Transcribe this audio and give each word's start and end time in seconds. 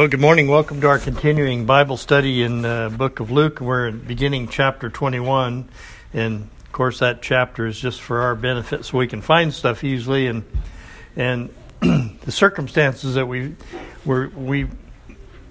Well, 0.00 0.08
good 0.08 0.18
morning. 0.18 0.48
Welcome 0.48 0.80
to 0.80 0.88
our 0.88 0.98
continuing 0.98 1.66
Bible 1.66 1.98
study 1.98 2.42
in 2.42 2.62
the 2.62 2.90
book 2.96 3.20
of 3.20 3.30
Luke. 3.30 3.60
We're 3.60 3.90
beginning 3.90 4.48
chapter 4.48 4.88
21. 4.88 5.68
And 6.14 6.48
of 6.58 6.72
course, 6.72 7.00
that 7.00 7.20
chapter 7.20 7.66
is 7.66 7.78
just 7.78 8.00
for 8.00 8.22
our 8.22 8.34
benefit 8.34 8.86
so 8.86 8.96
we 8.96 9.08
can 9.08 9.20
find 9.20 9.52
stuff 9.52 9.84
easily. 9.84 10.26
And, 10.26 10.44
and 11.16 11.54
the 11.80 12.32
circumstances 12.32 13.16
that 13.16 13.26
we, 13.26 13.54
we 14.06 14.28
we 14.28 14.68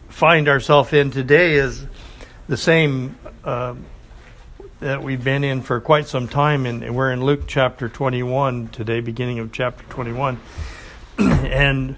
find 0.07 0.47
ourselves 0.47 0.93
in 0.93 1.11
today 1.11 1.53
is 1.53 1.85
the 2.47 2.57
same 2.57 3.19
uh, 3.43 3.75
that 4.79 5.03
we've 5.03 5.23
been 5.23 5.43
in 5.43 5.61
for 5.61 5.79
quite 5.79 6.07
some 6.07 6.27
time. 6.27 6.65
And 6.65 6.95
we're 6.95 7.11
in 7.11 7.23
Luke 7.23 7.43
chapter 7.45 7.87
21 7.87 8.69
today, 8.69 8.99
beginning 8.99 9.37
of 9.37 9.51
chapter 9.51 9.83
21. 9.89 10.39
and 11.19 11.97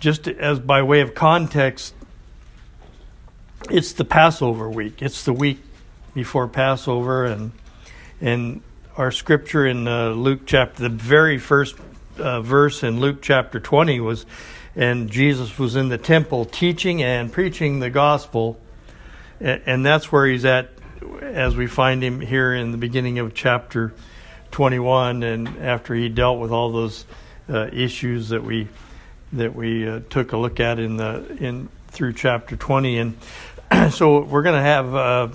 just 0.00 0.28
as 0.28 0.58
by 0.58 0.82
way 0.82 1.00
of 1.00 1.14
context, 1.14 1.94
it's 3.70 3.92
the 3.92 4.04
Passover 4.04 4.70
week. 4.70 5.02
It's 5.02 5.24
the 5.24 5.32
week 5.32 5.58
before 6.14 6.48
Passover, 6.48 7.24
and 7.24 7.52
and 8.20 8.62
our 8.96 9.10
scripture 9.10 9.66
in 9.66 9.86
uh, 9.86 10.10
Luke 10.10 10.40
chapter, 10.46 10.82
the 10.82 10.88
very 10.88 11.38
first 11.38 11.76
uh, 12.18 12.40
verse 12.40 12.82
in 12.82 13.00
Luke 13.00 13.22
chapter 13.22 13.60
twenty 13.60 14.00
was, 14.00 14.26
and 14.74 15.10
Jesus 15.10 15.58
was 15.58 15.76
in 15.76 15.88
the 15.88 15.98
temple 15.98 16.44
teaching 16.44 17.02
and 17.02 17.32
preaching 17.32 17.80
the 17.80 17.90
gospel, 17.90 18.58
and, 19.40 19.62
and 19.66 19.86
that's 19.86 20.10
where 20.10 20.26
he's 20.26 20.44
at, 20.44 20.70
as 21.20 21.56
we 21.56 21.66
find 21.66 22.02
him 22.02 22.20
here 22.20 22.54
in 22.54 22.72
the 22.72 22.78
beginning 22.78 23.18
of 23.18 23.34
chapter 23.34 23.92
twenty-one, 24.50 25.22
and 25.22 25.48
after 25.58 25.94
he 25.94 26.08
dealt 26.08 26.40
with 26.40 26.50
all 26.50 26.72
those 26.72 27.04
uh, 27.48 27.68
issues 27.72 28.30
that 28.30 28.42
we 28.42 28.68
that 29.32 29.54
we 29.54 29.88
uh, 29.88 30.00
took 30.10 30.32
a 30.32 30.36
look 30.36 30.60
at 30.60 30.78
in 30.78 30.96
the 30.96 31.36
in 31.40 31.68
through 31.88 32.12
chapter 32.12 32.56
20 32.56 32.98
and 32.98 33.18
so 33.92 34.22
we're 34.22 34.42
going 34.42 34.56
to 34.56 34.62
have 34.62 34.94
uh, 34.94 35.28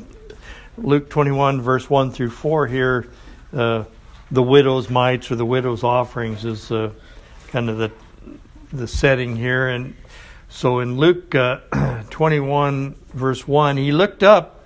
Luke 0.77 1.09
21 1.09 1.61
verse 1.61 1.89
1 1.89 2.11
through 2.11 2.29
4 2.29 2.67
here 2.67 3.07
uh, 3.53 3.83
the 4.31 4.43
widow's 4.43 4.89
mites 4.89 5.29
or 5.31 5.35
the 5.35 5.45
widow's 5.45 5.83
offerings 5.83 6.43
is 6.43 6.71
uh, 6.71 6.91
kind 7.47 7.69
of 7.69 7.77
the 7.77 7.91
the 8.73 8.87
setting 8.87 9.35
here. 9.35 9.67
And 9.67 9.95
so 10.49 10.79
in 10.79 10.97
Luke 10.97 11.35
uh, 11.35 11.59
21 12.09 12.95
verse 13.13 13.47
1 13.47 13.77
he 13.77 13.91
looked 13.91 14.23
up 14.23 14.59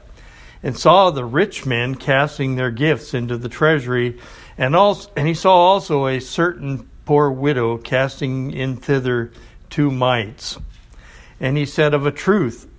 and 0.63 0.75
saw 0.77 1.11
the 1.11 1.25
rich 1.25 1.65
men 1.65 1.95
casting 1.95 2.55
their 2.55 2.71
gifts 2.71 3.13
into 3.13 3.37
the 3.37 3.49
treasury. 3.49 4.19
And 4.57 4.75
also 4.75 5.11
and 5.15 5.27
he 5.27 5.33
saw 5.33 5.53
also 5.53 6.07
a 6.07 6.19
certain 6.19 6.89
poor 7.07 7.31
widow 7.31 7.77
casting 7.77 8.51
in 8.51 8.75
thither 8.75 9.31
two 9.69 9.89
mites. 9.89 10.57
And 11.39 11.55
he 11.55 11.65
said, 11.65 11.93
Of 11.93 12.05
a 12.05 12.11
truth, 12.11 12.69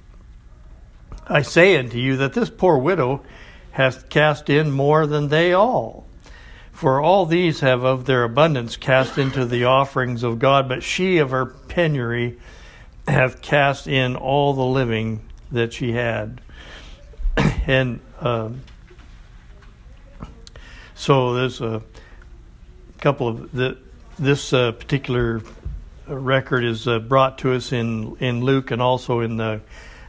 I 1.26 1.40
say 1.40 1.78
unto 1.78 1.96
you 1.96 2.18
that 2.18 2.34
this 2.34 2.50
poor 2.50 2.76
widow 2.76 3.22
hath 3.70 4.10
cast 4.10 4.50
in 4.50 4.70
more 4.70 5.06
than 5.06 5.28
they 5.28 5.54
all. 5.54 6.06
For 6.72 7.00
all 7.00 7.24
these 7.24 7.60
have 7.60 7.84
of 7.84 8.04
their 8.04 8.22
abundance 8.22 8.76
cast 8.76 9.16
into 9.16 9.46
the 9.46 9.64
offerings 9.64 10.22
of 10.22 10.38
God, 10.38 10.68
but 10.68 10.82
she 10.82 11.16
of 11.18 11.30
her 11.30 11.46
penury 11.46 12.38
hath 13.06 13.40
cast 13.40 13.88
in 13.88 14.14
all 14.14 14.52
the 14.52 14.62
living 14.62 15.22
that 15.52 15.72
she 15.72 15.92
had. 15.92 16.42
and 17.66 18.00
um, 18.20 18.60
so 20.94 21.32
there's 21.32 21.62
a 21.62 21.82
couple 23.00 23.28
of 23.28 23.52
the 23.52 23.78
this 24.18 24.52
uh, 24.52 24.72
particular 24.72 25.42
record 26.06 26.64
is 26.64 26.88
uh, 26.88 26.98
brought 26.98 27.38
to 27.38 27.52
us 27.52 27.72
in 27.72 28.16
in 28.18 28.42
Luke 28.42 28.70
and 28.70 28.82
also 28.82 29.20
in 29.20 29.36
the 29.36 29.60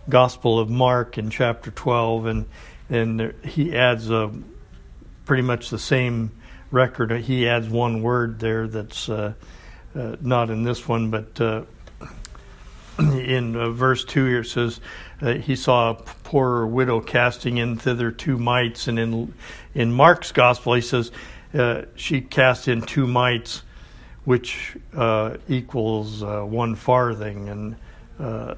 Gospel 0.07 0.59
of 0.59 0.69
Mark 0.69 1.17
in 1.17 1.29
chapter 1.29 1.71
12, 1.71 2.25
and 2.25 2.45
and 2.89 3.33
he 3.45 3.75
adds 3.75 4.09
uh, 4.09 4.31
pretty 5.25 5.43
much 5.43 5.69
the 5.69 5.79
same 5.79 6.31
record. 6.71 7.11
He 7.11 7.47
adds 7.47 7.69
one 7.69 8.01
word 8.01 8.39
there 8.39 8.67
that's 8.67 9.09
uh, 9.09 9.33
uh, 9.95 10.15
not 10.21 10.49
in 10.49 10.63
this 10.63 10.87
one, 10.87 11.11
but 11.11 11.39
uh, 11.39 11.63
in 12.99 13.73
verse 13.73 14.03
two 14.05 14.25
here 14.25 14.41
it 14.41 14.45
says 14.45 14.79
he 15.41 15.55
saw 15.55 15.91
a 15.91 15.93
poor 15.93 16.65
widow 16.65 16.99
casting 16.99 17.57
in 17.57 17.77
thither 17.77 18.11
two 18.11 18.39
mites, 18.39 18.87
and 18.87 18.97
in 18.97 19.33
in 19.75 19.93
Mark's 19.93 20.31
Gospel 20.31 20.73
he 20.73 20.81
says 20.81 21.11
she 21.95 22.21
cast 22.21 22.67
in 22.67 22.81
two 22.81 23.05
mites 23.05 23.61
which 24.29 24.77
uh, 24.95 25.37
equals 25.47 26.21
uh, 26.21 26.41
one 26.41 26.75
farthing, 26.75 27.49
and 27.49 27.75
uh, 28.19 28.53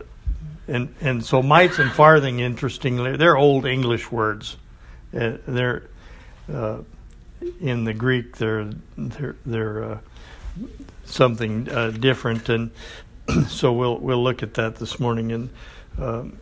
and 0.68 0.94
and 1.00 1.24
so 1.24 1.42
mites 1.42 1.80
and 1.80 1.90
farthing, 1.90 2.42
interestingly, 2.42 3.16
they're 3.16 3.38
old 3.38 3.66
English 3.66 4.12
words. 4.12 4.58
Uh, 5.18 5.38
they're 5.48 5.84
uh, 6.54 6.80
in 7.62 7.86
the 7.86 7.94
Greek, 7.94 8.36
they're 8.36 8.70
they're 8.98 9.38
they're 9.46 9.84
uh, 9.86 10.00
something 11.06 11.64
different, 12.02 12.50
and 12.50 12.72
so 13.48 13.72
we'll 13.72 13.98
we'll 13.98 14.22
look 14.22 14.44
at 14.44 14.56
that 14.56 14.76
this 14.76 15.00
morning 15.00 15.32
and. 15.32 15.50
Um, 15.98 16.38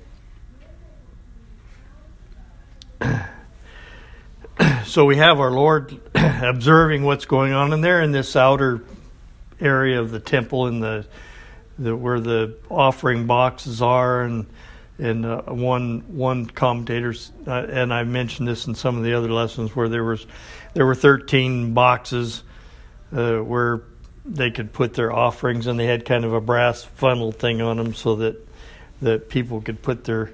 so 4.85 5.05
we 5.05 5.17
have 5.17 5.39
our 5.39 5.51
Lord 5.51 5.99
observing 6.15 7.03
what's 7.03 7.25
going 7.25 7.53
on 7.53 7.73
in 7.73 7.81
there 7.81 8.01
in 8.01 8.11
this 8.11 8.35
outer 8.35 8.81
area 9.59 9.99
of 9.99 10.11
the 10.11 10.19
temple 10.19 10.67
and 10.67 10.81
the, 10.81 11.05
the 11.77 11.95
where 11.95 12.19
the 12.19 12.55
offering 12.69 13.27
boxes 13.27 13.81
are 13.81 14.21
and 14.21 14.45
and 14.97 15.25
uh, 15.25 15.41
one 15.43 16.03
one 16.07 16.45
commentator 16.45 17.13
uh, 17.47 17.51
and 17.51 17.93
I 17.93 18.03
mentioned 18.03 18.47
this 18.47 18.67
in 18.67 18.75
some 18.75 18.97
of 18.97 19.03
the 19.03 19.13
other 19.13 19.31
lessons 19.31 19.75
where 19.75 19.87
there 19.87 20.03
was 20.03 20.25
there 20.73 20.85
were 20.85 20.95
13 20.95 21.73
boxes 21.73 22.43
uh, 23.15 23.37
where 23.37 23.81
they 24.25 24.51
could 24.51 24.73
put 24.73 24.93
their 24.93 25.11
offerings 25.11 25.67
and 25.67 25.79
they 25.79 25.85
had 25.85 26.05
kind 26.05 26.25
of 26.25 26.33
a 26.33 26.41
brass 26.41 26.83
funnel 26.83 27.31
thing 27.31 27.61
on 27.61 27.77
them 27.77 27.93
so 27.93 28.17
that 28.17 28.47
that 29.01 29.29
people 29.29 29.61
could 29.61 29.81
put 29.81 30.03
their 30.03 30.31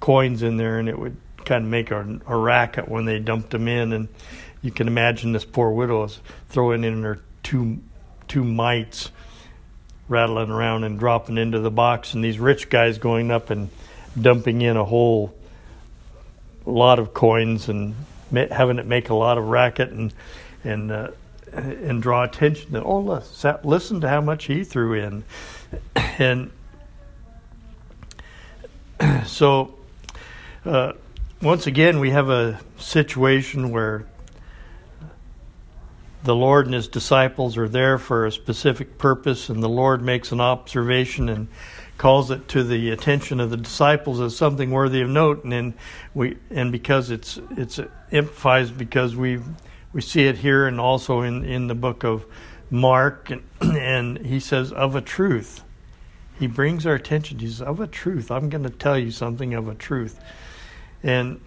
coins 0.00 0.42
in 0.42 0.56
there 0.56 0.78
and 0.78 0.88
it 0.88 0.98
would 0.98 1.16
kind 1.44 1.64
of 1.64 1.70
make 1.70 1.90
a, 1.90 2.20
a 2.26 2.36
racket 2.36 2.88
when 2.88 3.04
they 3.04 3.18
dumped 3.18 3.50
them 3.50 3.68
in. 3.68 3.92
And 3.92 4.08
you 4.62 4.70
can 4.70 4.88
imagine 4.88 5.32
this 5.32 5.44
poor 5.44 5.70
widow 5.70 6.04
is 6.04 6.20
throwing 6.48 6.84
in 6.84 7.02
her 7.02 7.20
two 7.42 7.80
two 8.34 8.42
mites 8.42 9.12
rattling 10.08 10.50
around 10.50 10.82
and 10.82 10.98
dropping 10.98 11.38
into 11.38 11.60
the 11.60 11.70
box, 11.70 12.14
and 12.14 12.24
these 12.24 12.40
rich 12.40 12.68
guys 12.68 12.98
going 12.98 13.30
up 13.30 13.50
and 13.50 13.70
dumping 14.20 14.60
in 14.60 14.76
a 14.76 14.84
whole 14.84 15.32
lot 16.66 16.98
of 16.98 17.14
coins 17.14 17.68
and 17.68 17.94
having 18.32 18.80
it 18.80 18.86
make 18.86 19.08
a 19.08 19.14
lot 19.14 19.38
of 19.38 19.46
racket 19.46 19.90
and 19.90 20.12
and 20.64 20.90
uh, 20.90 21.10
and 21.52 22.02
draw 22.02 22.24
attention 22.24 22.72
to 22.72 22.82
oh 22.82 23.22
listen 23.62 24.00
to 24.00 24.08
how 24.08 24.20
much 24.20 24.46
he 24.46 24.64
threw 24.64 24.94
in. 24.94 25.24
And 26.18 26.50
so 29.26 29.76
uh, 30.64 30.92
once 31.40 31.68
again 31.68 32.00
we 32.00 32.10
have 32.10 32.30
a 32.30 32.60
situation 32.78 33.70
where 33.70 34.06
the 36.24 36.34
Lord 36.34 36.64
and 36.64 36.74
his 36.74 36.88
disciples 36.88 37.58
are 37.58 37.68
there 37.68 37.98
for 37.98 38.24
a 38.24 38.32
specific 38.32 38.96
purpose, 38.96 39.50
and 39.50 39.62
the 39.62 39.68
Lord 39.68 40.02
makes 40.02 40.32
an 40.32 40.40
observation 40.40 41.28
and 41.28 41.48
calls 41.98 42.30
it 42.30 42.48
to 42.48 42.64
the 42.64 42.90
attention 42.90 43.40
of 43.40 43.50
the 43.50 43.58
disciples 43.58 44.20
as 44.20 44.34
something 44.34 44.70
worthy 44.70 45.02
of 45.02 45.10
note. 45.10 45.44
And 45.44 45.52
then 45.52 45.74
we 46.14 46.38
and 46.50 46.72
because 46.72 47.10
it's 47.10 47.38
it's 47.50 47.78
emphasized 48.10 48.78
because 48.78 49.14
we 49.14 49.38
we 49.92 50.00
see 50.00 50.24
it 50.24 50.38
here 50.38 50.66
and 50.66 50.80
also 50.80 51.20
in 51.20 51.44
in 51.44 51.66
the 51.66 51.74
book 51.74 52.04
of 52.04 52.24
Mark, 52.70 53.30
and, 53.30 53.42
and 53.60 54.18
he 54.18 54.40
says 54.40 54.72
of 54.72 54.96
a 54.96 55.02
truth. 55.02 55.62
He 56.38 56.46
brings 56.46 56.86
our 56.86 56.94
attention. 56.94 57.38
He 57.38 57.48
says 57.48 57.60
of 57.60 57.80
a 57.80 57.86
truth. 57.86 58.30
I'm 58.30 58.48
going 58.48 58.64
to 58.64 58.70
tell 58.70 58.98
you 58.98 59.10
something 59.10 59.52
of 59.52 59.68
a 59.68 59.74
truth, 59.74 60.18
and 61.02 61.42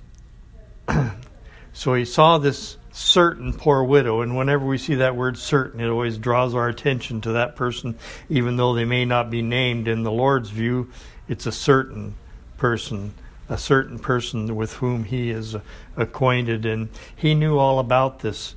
so 1.74 1.96
he 1.96 2.06
saw 2.06 2.38
this 2.38 2.78
certain 2.98 3.54
poor 3.54 3.84
widow. 3.84 4.22
And 4.22 4.36
whenever 4.36 4.66
we 4.66 4.78
see 4.78 4.96
that 4.96 5.16
word 5.16 5.38
certain, 5.38 5.80
it 5.80 5.88
always 5.88 6.18
draws 6.18 6.56
our 6.56 6.68
attention 6.68 7.22
to 7.22 7.34
that 7.34 7.56
person, 7.56 7.98
even 8.28 8.58
though 8.58 8.74
they 8.74 8.86
may 8.86 9.06
not 9.06 9.30
be 9.30 9.42
named. 9.42 9.88
In 9.88 10.04
the 10.04 10.12
Lord's 10.12 10.50
view, 10.50 10.92
it's 11.28 11.46
a 11.46 11.52
certain 11.52 12.16
person, 12.58 13.14
a 13.50 13.58
certain 13.58 14.00
person 14.00 14.56
with 14.56 14.74
whom 14.74 15.04
he 15.04 15.30
is 15.30 15.56
acquainted. 15.96 16.66
And 16.66 16.90
he 17.16 17.36
knew 17.36 17.60
all 17.60 17.78
about 17.78 18.20
this 18.20 18.56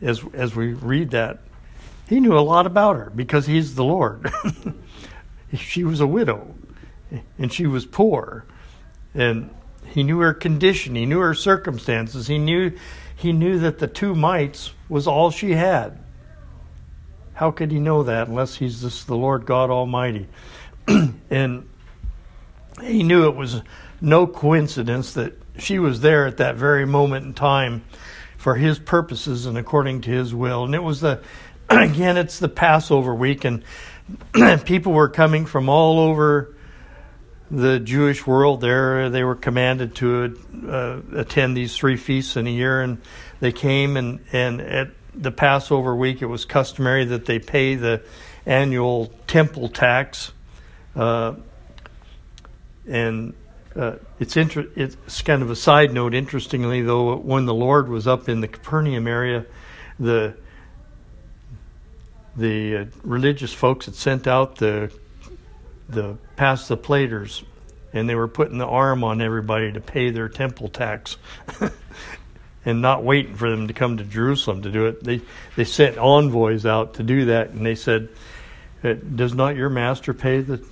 as, 0.00 0.22
as 0.34 0.56
we 0.56 0.74
read 0.74 1.10
that. 1.12 1.38
He 2.08 2.18
knew 2.18 2.36
a 2.36 2.40
lot 2.40 2.66
about 2.66 2.96
her 2.96 3.12
because 3.14 3.46
he's 3.46 3.76
the 3.76 3.84
Lord. 3.84 4.30
she 5.54 5.84
was 5.84 6.00
a 6.00 6.06
widow 6.06 6.52
and 7.38 7.52
she 7.52 7.66
was 7.66 7.86
poor. 7.86 8.44
And 9.14 9.50
he 9.86 10.02
knew 10.02 10.18
her 10.18 10.34
condition, 10.34 10.96
he 10.96 11.06
knew 11.06 11.20
her 11.20 11.34
circumstances, 11.34 12.26
he 12.26 12.38
knew 12.38 12.72
he 13.22 13.32
knew 13.32 13.58
that 13.60 13.78
the 13.78 13.86
two 13.86 14.14
mites 14.14 14.72
was 14.88 15.06
all 15.06 15.30
she 15.30 15.52
had. 15.52 15.98
How 17.34 17.50
could 17.50 17.70
he 17.70 17.78
know 17.78 18.02
that 18.02 18.28
unless 18.28 18.56
he's 18.56 18.82
this, 18.82 19.04
the 19.04 19.16
Lord 19.16 19.46
God 19.46 19.70
Almighty? 19.70 20.26
and 21.30 21.68
he 22.82 23.02
knew 23.02 23.26
it 23.28 23.36
was 23.36 23.62
no 24.00 24.26
coincidence 24.26 25.14
that 25.14 25.34
she 25.56 25.78
was 25.78 26.00
there 26.00 26.26
at 26.26 26.38
that 26.38 26.56
very 26.56 26.84
moment 26.84 27.24
in 27.24 27.32
time 27.32 27.84
for 28.36 28.56
his 28.56 28.78
purposes 28.78 29.46
and 29.46 29.56
according 29.56 30.00
to 30.00 30.10
his 30.10 30.34
will. 30.34 30.64
And 30.64 30.74
it 30.74 30.82
was 30.82 31.00
the, 31.00 31.22
again, 31.70 32.16
it's 32.16 32.40
the 32.40 32.48
Passover 32.48 33.14
week, 33.14 33.44
and 33.44 33.62
people 34.64 34.92
were 34.92 35.08
coming 35.08 35.46
from 35.46 35.68
all 35.68 36.00
over 36.00 36.54
the 37.52 37.78
Jewish 37.78 38.26
world 38.26 38.62
there. 38.62 39.10
They 39.10 39.22
were 39.22 39.34
commanded 39.34 39.94
to 39.96 40.40
uh, 40.66 41.18
attend 41.18 41.54
these 41.56 41.76
three 41.76 41.98
feasts 41.98 42.36
in 42.36 42.46
a 42.46 42.50
year, 42.50 42.80
and 42.80 43.00
they 43.40 43.52
came. 43.52 43.98
And, 43.98 44.20
and 44.32 44.60
at 44.62 44.88
the 45.14 45.30
Passover 45.30 45.94
week, 45.94 46.22
it 46.22 46.26
was 46.26 46.46
customary 46.46 47.04
that 47.04 47.26
they 47.26 47.38
pay 47.38 47.74
the 47.74 48.02
annual 48.46 49.12
temple 49.26 49.68
tax. 49.68 50.32
Uh, 50.96 51.34
and 52.88 53.34
uh, 53.76 53.96
it's 54.18 54.36
inter- 54.36 54.68
it's 54.74 55.22
kind 55.22 55.42
of 55.42 55.50
a 55.50 55.56
side 55.56 55.92
note. 55.92 56.14
Interestingly, 56.14 56.80
though, 56.80 57.16
when 57.16 57.44
the 57.44 57.54
Lord 57.54 57.88
was 57.88 58.06
up 58.06 58.28
in 58.28 58.40
the 58.40 58.48
Capernaum 58.48 59.06
area, 59.06 59.44
the 60.00 60.34
the 62.34 62.76
uh, 62.76 62.84
religious 63.02 63.52
folks 63.52 63.86
had 63.86 63.94
sent 63.94 64.26
out 64.26 64.56
the 64.56 64.90
the 65.92 66.16
past 66.36 66.68
the 66.68 66.76
platers, 66.76 67.44
and 67.92 68.08
they 68.08 68.14
were 68.14 68.28
putting 68.28 68.58
the 68.58 68.66
arm 68.66 69.04
on 69.04 69.20
everybody 69.20 69.72
to 69.72 69.80
pay 69.80 70.10
their 70.10 70.28
temple 70.28 70.68
tax, 70.68 71.16
and 72.64 72.82
not 72.82 73.04
waiting 73.04 73.36
for 73.36 73.50
them 73.50 73.68
to 73.68 73.74
come 73.74 73.98
to 73.98 74.04
Jerusalem 74.04 74.62
to 74.62 74.70
do 74.70 74.86
it. 74.86 75.04
They 75.04 75.20
they 75.56 75.64
sent 75.64 75.98
envoys 75.98 76.66
out 76.66 76.94
to 76.94 77.02
do 77.02 77.26
that, 77.26 77.50
and 77.50 77.64
they 77.64 77.74
said, 77.74 78.08
"Does 78.82 79.34
not 79.34 79.56
your 79.56 79.68
master 79.68 80.12
pay 80.14 80.40
the 80.40 80.64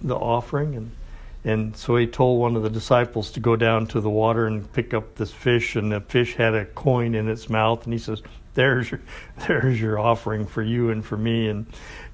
the 0.00 0.16
offering?" 0.16 0.76
and 0.76 0.90
and 1.46 1.76
so 1.76 1.94
he 1.94 2.08
told 2.08 2.40
one 2.40 2.56
of 2.56 2.64
the 2.64 2.70
disciples 2.70 3.30
to 3.30 3.40
go 3.40 3.54
down 3.54 3.86
to 3.88 4.00
the 4.00 4.10
water 4.10 4.48
and 4.48 4.70
pick 4.72 4.92
up 4.92 5.14
this 5.14 5.30
fish, 5.30 5.76
and 5.76 5.92
the 5.92 6.00
fish 6.00 6.34
had 6.34 6.54
a 6.54 6.64
coin 6.64 7.14
in 7.14 7.28
its 7.28 7.48
mouth, 7.48 7.84
and 7.84 7.92
he 7.92 8.00
says, 8.00 8.20
"There's 8.54 8.90
your, 8.90 9.00
there's 9.46 9.80
your 9.80 9.96
offering 9.96 10.46
for 10.46 10.60
you 10.60 10.90
and 10.90 11.04
for 11.04 11.16
me." 11.16 11.48
And 11.48 11.66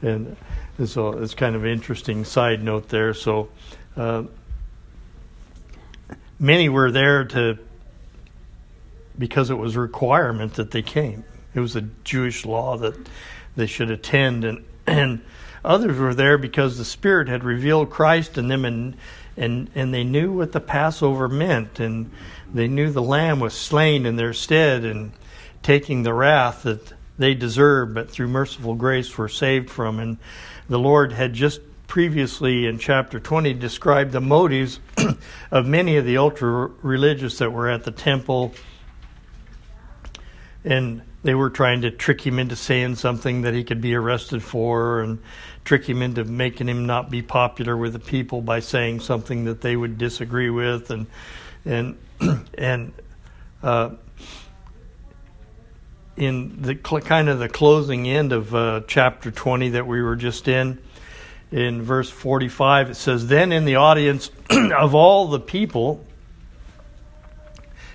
and, 0.02 0.36
and 0.76 0.86
so 0.86 1.12
it's 1.12 1.32
kind 1.32 1.56
of 1.56 1.64
an 1.64 1.70
interesting 1.70 2.26
side 2.26 2.62
note 2.62 2.90
there. 2.90 3.14
So 3.14 3.48
uh, 3.96 4.24
many 6.38 6.68
were 6.68 6.92
there 6.92 7.24
to 7.24 7.58
because 9.18 9.48
it 9.48 9.56
was 9.56 9.76
a 9.76 9.80
requirement 9.80 10.54
that 10.54 10.72
they 10.72 10.82
came. 10.82 11.24
It 11.54 11.60
was 11.60 11.74
a 11.74 11.82
Jewish 12.04 12.44
law 12.44 12.76
that 12.76 12.96
they 13.56 13.66
should 13.66 13.90
attend, 13.90 14.44
and 14.44 14.64
and 14.86 15.22
others 15.64 15.98
were 15.98 16.12
there 16.12 16.36
because 16.36 16.76
the 16.76 16.84
Spirit 16.84 17.28
had 17.28 17.44
revealed 17.44 17.88
Christ 17.88 18.36
in 18.36 18.48
them 18.48 18.66
and 18.66 18.94
and 19.36 19.70
and 19.74 19.92
they 19.92 20.04
knew 20.04 20.32
what 20.32 20.52
the 20.52 20.60
Passover 20.60 21.28
meant, 21.28 21.80
and 21.80 22.10
they 22.52 22.68
knew 22.68 22.90
the 22.90 23.02
Lamb 23.02 23.40
was 23.40 23.54
slain 23.54 24.06
in 24.06 24.16
their 24.16 24.32
stead 24.32 24.84
and 24.84 25.12
taking 25.62 26.02
the 26.02 26.14
wrath 26.14 26.64
that 26.64 26.92
they 27.18 27.34
deserved, 27.34 27.94
but 27.94 28.10
through 28.10 28.28
merciful 28.28 28.74
grace 28.74 29.16
were 29.16 29.28
saved 29.28 29.70
from. 29.70 29.98
And 29.98 30.18
the 30.68 30.78
Lord 30.78 31.12
had 31.12 31.32
just 31.32 31.60
previously 31.86 32.66
in 32.66 32.78
chapter 32.78 33.20
20 33.20 33.52
described 33.54 34.12
the 34.12 34.20
motives 34.20 34.80
of 35.50 35.66
many 35.66 35.96
of 35.96 36.04
the 36.04 36.16
ultra 36.16 36.70
religious 36.82 37.38
that 37.38 37.52
were 37.52 37.68
at 37.68 37.84
the 37.84 37.90
temple. 37.90 38.54
And 40.64 41.02
they 41.22 41.34
were 41.34 41.50
trying 41.50 41.82
to 41.82 41.90
trick 41.90 42.26
him 42.26 42.38
into 42.38 42.56
saying 42.56 42.96
something 42.96 43.42
that 43.42 43.54
he 43.54 43.62
could 43.62 43.80
be 43.80 43.94
arrested 43.94 44.42
for 44.42 45.00
and 45.00 45.18
trick 45.64 45.88
him 45.88 46.02
into 46.02 46.24
making 46.24 46.68
him 46.68 46.86
not 46.86 47.10
be 47.10 47.22
popular 47.22 47.76
with 47.76 47.92
the 47.92 47.98
people 47.98 48.40
by 48.40 48.60
saying 48.60 49.00
something 49.00 49.44
that 49.44 49.60
they 49.60 49.76
would 49.76 49.98
disagree 49.98 50.50
with 50.50 50.90
and 50.90 51.06
and 51.64 51.96
and 52.58 52.92
uh, 53.62 53.90
in 56.16 56.60
the 56.60 56.78
cl- 56.86 57.00
kind 57.00 57.28
of 57.28 57.38
the 57.38 57.48
closing 57.48 58.08
end 58.08 58.32
of 58.32 58.54
uh, 58.54 58.80
chapter 58.86 59.30
20 59.30 59.70
that 59.70 59.86
we 59.86 60.02
were 60.02 60.16
just 60.16 60.48
in 60.48 60.78
in 61.50 61.82
verse 61.82 62.10
45 62.10 62.90
it 62.90 62.94
says 62.94 63.26
then 63.28 63.52
in 63.52 63.64
the 63.64 63.76
audience 63.76 64.30
of 64.50 64.94
all 64.94 65.28
the 65.28 65.40
people 65.40 66.04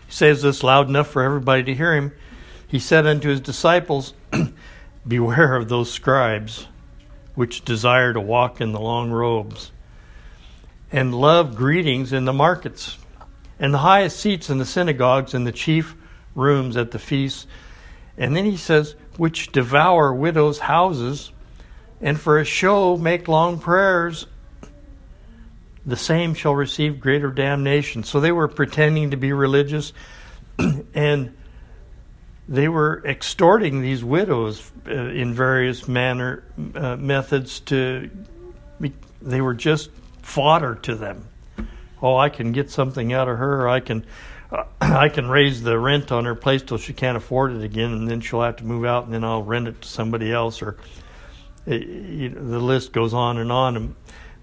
he 0.06 0.12
says 0.12 0.42
this 0.42 0.64
loud 0.64 0.88
enough 0.88 1.08
for 1.08 1.22
everybody 1.22 1.64
to 1.64 1.76
hear 1.76 1.94
him 1.94 2.14
he 2.68 2.80
said 2.80 3.06
unto 3.06 3.30
his 3.30 3.42
disciples 3.42 4.14
beware 5.08 5.56
of 5.56 5.70
those 5.70 5.92
scribes 5.92 6.68
which 7.38 7.64
desire 7.64 8.14
to 8.14 8.20
walk 8.20 8.60
in 8.60 8.72
the 8.72 8.80
long 8.80 9.12
robes, 9.12 9.72
and 10.92 11.14
love 11.14 11.56
greetings 11.56 12.12
in 12.12 12.26
the 12.26 12.34
markets, 12.34 12.98
and 13.60 13.72
the 13.72 13.78
highest 13.78 14.20
seats 14.20 14.50
in 14.50 14.58
the 14.58 14.66
synagogues, 14.66 15.36
and 15.36 15.46
the 15.46 15.52
chief 15.52 15.96
rooms 16.34 16.76
at 16.76 16.90
the 16.90 16.98
feasts. 16.98 17.46
And 18.18 18.36
then 18.36 18.46
he 18.46 18.58
says, 18.58 18.96
which 19.18 19.52
devour 19.52 20.12
widows' 20.12 20.58
houses, 20.58 21.32
and 22.02 22.20
for 22.20 22.40
a 22.40 22.44
show 22.44 22.98
make 22.98 23.28
long 23.28 23.60
prayers. 23.60 24.26
The 25.86 25.96
same 25.96 26.34
shall 26.34 26.56
receive 26.56 27.00
greater 27.00 27.30
damnation. 27.30 28.04
So 28.04 28.20
they 28.20 28.32
were 28.32 28.48
pretending 28.48 29.12
to 29.12 29.18
be 29.18 29.32
religious, 29.32 29.94
and 30.96 31.37
they 32.48 32.68
were 32.68 33.02
extorting 33.06 33.82
these 33.82 34.04
widows 34.04 34.72
uh, 34.88 34.92
in 34.92 35.34
various 35.34 35.88
manner 35.88 36.44
uh, 36.76 36.96
methods 36.96 37.60
to 37.62 38.10
they 39.22 39.42
were 39.42 39.56
just 39.56 39.90
fodder 40.22 40.76
to 40.76 40.96
them. 40.96 41.28
Oh 42.02 42.16
i 42.16 42.30
can 42.30 42.52
get 42.52 42.70
something 42.70 43.14
out 43.14 43.28
of 43.28 43.38
her. 43.38 43.68
I 43.68 43.80
can 43.80 44.06
uh, 44.52 44.64
i 44.82 45.10
can 45.10 45.28
raise 45.28 45.62
the 45.62 45.78
rent 45.78 46.12
on 46.12 46.26
her 46.26 46.36
place 46.36 46.62
till 46.62 46.78
she 46.78 46.94
can't 46.94 47.18
afford 47.18 47.52
it 47.54 47.64
again 47.64 47.92
and 47.92 48.08
then 48.08 48.22
she'll 48.22 48.42
have 48.42 48.58
to 48.58 48.66
move 48.66 48.86
out 48.86 49.06
and 49.06 49.14
then 49.14 49.24
i'll 49.24 49.44
rent 49.44 49.68
it 49.68 49.82
to 49.82 49.88
somebody 49.88 50.32
else 50.32 50.62
or 50.62 50.78
uh, 51.68 51.76
you 51.76 52.30
know, 52.30 52.44
the 52.44 52.60
list 52.60 52.94
goes 52.94 53.14
on 53.14 53.38
and 53.38 53.52
on. 53.52 53.96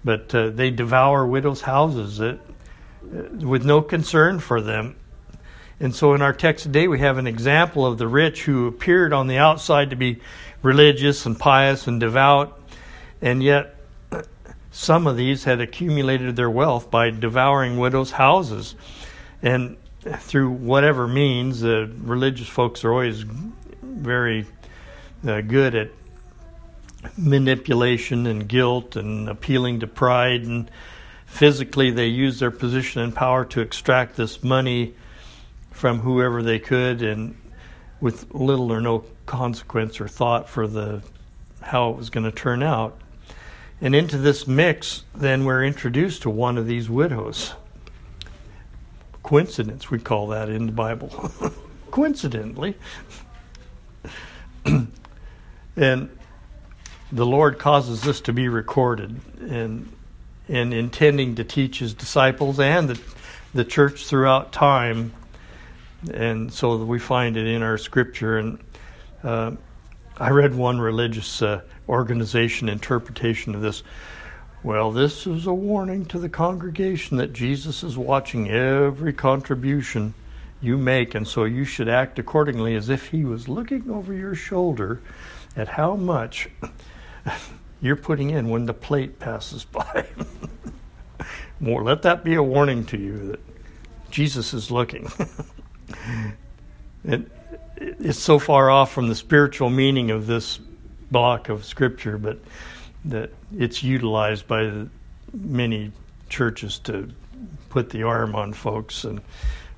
But 0.03 0.33
uh, 0.35 0.49
they 0.49 0.69
devour 0.69 1.25
widows 1.25 1.61
houses 1.61 2.17
that, 2.19 2.35
uh, 2.35 3.47
with 3.47 3.65
no 3.65 3.81
concern 3.81 4.39
for 4.39 4.61
them 4.61 4.95
and 5.79 5.93
so 5.93 6.13
in 6.13 6.21
our 6.21 6.33
text 6.33 6.63
today, 6.63 6.87
we 6.87 6.99
have 6.99 7.17
an 7.17 7.27
example 7.27 7.85
of 7.85 7.97
the 7.97 8.07
rich 8.07 8.43
who 8.43 8.67
appeared 8.67 9.11
on 9.11 9.27
the 9.27 9.37
outside 9.37 9.89
to 9.89 9.95
be 9.95 10.21
religious 10.61 11.25
and 11.25 11.37
pious 11.37 11.85
and 11.85 11.99
devout, 11.99 12.57
and 13.21 13.43
yet 13.43 13.75
some 14.71 15.05
of 15.05 15.17
these 15.17 15.43
had 15.43 15.59
accumulated 15.59 16.35
their 16.35 16.49
wealth 16.49 16.89
by 16.89 17.09
devouring 17.09 17.77
widows' 17.77 18.11
houses. 18.11 18.75
And 19.41 19.75
through 20.01 20.51
whatever 20.51 21.07
means, 21.07 21.59
the 21.59 21.91
religious 22.03 22.47
folks 22.47 22.85
are 22.85 22.91
always 22.91 23.25
very 23.81 24.45
uh, 25.27 25.41
good 25.41 25.75
at 25.75 25.91
manipulation 27.17 28.27
and 28.27 28.47
guilt 28.47 28.95
and 28.95 29.27
appealing 29.27 29.81
to 29.81 29.87
pride. 29.87 30.43
And 30.43 30.71
physically, 31.25 31.91
they 31.91 32.07
use 32.07 32.39
their 32.39 32.51
position 32.51 33.01
and 33.01 33.13
power 33.13 33.43
to 33.45 33.59
extract 33.59 34.15
this 34.15 34.41
money 34.41 34.93
from 35.75 35.99
whoever 35.99 36.41
they 36.41 36.57
could 36.57 37.01
and 37.01 37.35
with 37.99 38.33
little 38.33 38.71
or 38.71 38.79
no 38.79 39.03
consequence 39.25 39.99
or 39.99 40.07
thought 40.07 40.47
for 40.47 40.67
the 40.67 41.01
how 41.61 41.89
it 41.89 41.97
was 41.97 42.09
going 42.09 42.23
to 42.23 42.31
turn 42.31 42.63
out. 42.63 42.97
And 43.81 43.93
into 43.93 44.17
this 44.17 44.47
mix, 44.47 45.03
then 45.13 45.43
we're 45.43 45.65
introduced 45.65 46.21
to 46.21 46.29
one 46.29 46.57
of 46.57 46.65
these 46.65 46.89
widows. 46.89 47.53
Coincidence, 49.21 49.91
we 49.91 49.99
call 49.99 50.27
that 50.27 50.47
in 50.47 50.67
the 50.67 50.71
Bible. 50.71 51.31
Coincidentally. 51.91 52.75
and 54.65 54.89
the 57.11 57.25
Lord 57.25 57.59
causes 57.59 58.01
this 58.01 58.21
to 58.21 58.33
be 58.33 58.47
recorded 58.47 59.19
and 59.41 59.91
and 60.47 60.73
intending 60.73 61.35
to 61.35 61.43
teach 61.43 61.79
his 61.79 61.93
disciples 61.93 62.59
and 62.59 62.87
the, 62.87 63.01
the 63.53 63.65
church 63.65 64.05
throughout 64.05 64.53
time 64.53 65.11
and 66.13 66.51
so 66.51 66.77
we 66.83 66.99
find 66.99 67.37
it 67.37 67.47
in 67.47 67.61
our 67.61 67.77
scripture. 67.77 68.37
And 68.37 68.59
uh, 69.23 69.51
I 70.17 70.29
read 70.29 70.55
one 70.55 70.79
religious 70.79 71.41
uh, 71.41 71.61
organization 71.89 72.69
interpretation 72.69 73.55
of 73.55 73.61
this. 73.61 73.83
Well, 74.63 74.91
this 74.91 75.27
is 75.27 75.45
a 75.45 75.53
warning 75.53 76.05
to 76.07 76.19
the 76.19 76.29
congregation 76.29 77.17
that 77.17 77.33
Jesus 77.33 77.83
is 77.83 77.97
watching 77.97 78.49
every 78.49 79.13
contribution 79.13 80.13
you 80.61 80.77
make, 80.77 81.13
and 81.13 81.27
so 81.27 81.43
you 81.43 81.65
should 81.65 81.87
act 81.87 82.17
accordingly 82.17 82.75
as 82.75 82.89
if 82.89 83.09
he 83.09 83.23
was 83.23 83.47
looking 83.47 83.89
over 83.91 84.13
your 84.13 84.33
shoulder 84.33 85.01
at 85.55 85.67
how 85.67 85.95
much 85.95 86.49
you're 87.81 87.95
putting 87.95 88.31
in 88.31 88.49
when 88.49 88.65
the 88.65 88.73
plate 88.73 89.19
passes 89.19 89.63
by. 89.71 90.05
More, 91.59 91.83
let 91.83 92.01
that 92.01 92.23
be 92.23 92.35
a 92.35 92.43
warning 92.43 92.85
to 92.85 92.97
you 92.97 93.27
that 93.31 93.39
Jesus 94.09 94.53
is 94.53 94.71
looking. 94.71 95.09
it, 97.03 97.29
it's 97.77 98.19
so 98.19 98.39
far 98.39 98.69
off 98.69 98.91
from 98.91 99.07
the 99.07 99.15
spiritual 99.15 99.69
meaning 99.69 100.11
of 100.11 100.27
this 100.27 100.59
block 101.11 101.49
of 101.49 101.65
scripture, 101.65 102.17
but 102.17 102.39
that 103.05 103.31
it's 103.57 103.83
utilized 103.83 104.47
by 104.47 104.85
many 105.33 105.91
churches 106.29 106.79
to 106.79 107.09
put 107.69 107.89
the 107.89 108.03
arm 108.03 108.35
on 108.35 108.53
folks, 108.53 109.03
and 109.03 109.21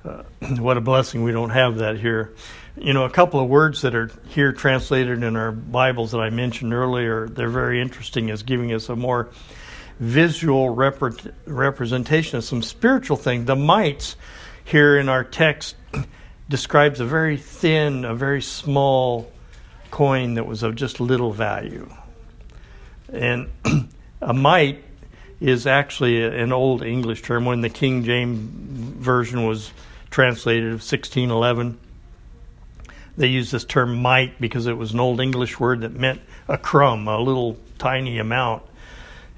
uh, 0.04 0.22
what 0.58 0.76
a 0.76 0.80
blessing 0.80 1.22
we 1.22 1.32
don't 1.32 1.50
have 1.50 1.76
that 1.76 1.98
here. 1.98 2.34
You 2.76 2.92
know, 2.92 3.04
a 3.04 3.10
couple 3.10 3.40
of 3.40 3.48
words 3.48 3.82
that 3.82 3.94
are 3.94 4.10
here 4.28 4.52
translated 4.52 5.22
in 5.22 5.36
our 5.36 5.50
Bibles 5.50 6.12
that 6.12 6.20
I 6.20 6.30
mentioned 6.30 6.72
earlier, 6.72 7.28
they're 7.28 7.48
very 7.48 7.80
interesting 7.80 8.30
as 8.30 8.42
giving 8.44 8.72
us 8.72 8.88
a 8.88 8.96
more 8.96 9.30
visual 9.98 10.70
rep- 10.70 11.02
representation 11.44 12.38
of 12.38 12.44
some 12.44 12.62
spiritual 12.62 13.16
thing. 13.16 13.46
The 13.46 13.56
mites 13.56 14.16
here 14.68 14.98
in 14.98 15.08
our 15.08 15.24
text 15.24 15.76
describes 16.46 17.00
a 17.00 17.04
very 17.06 17.38
thin, 17.38 18.04
a 18.04 18.14
very 18.14 18.42
small 18.42 19.32
coin 19.90 20.34
that 20.34 20.46
was 20.46 20.62
of 20.62 20.76
just 20.76 21.00
little 21.00 21.32
value. 21.32 21.90
And 23.10 23.48
a 24.20 24.34
mite 24.34 24.84
is 25.40 25.66
actually 25.66 26.22
an 26.22 26.52
old 26.52 26.82
English 26.82 27.22
term. 27.22 27.46
When 27.46 27.62
the 27.62 27.70
King 27.70 28.04
James 28.04 28.38
Version 29.02 29.46
was 29.46 29.70
translated 30.10 30.66
of 30.66 30.80
1611, 30.80 31.78
they 33.16 33.28
used 33.28 33.52
this 33.52 33.64
term 33.64 33.96
mite 34.02 34.38
because 34.38 34.66
it 34.66 34.76
was 34.76 34.92
an 34.92 35.00
old 35.00 35.18
English 35.20 35.58
word 35.58 35.80
that 35.80 35.94
meant 35.94 36.20
a 36.46 36.58
crumb, 36.58 37.08
a 37.08 37.18
little 37.18 37.56
tiny 37.78 38.18
amount. 38.18 38.64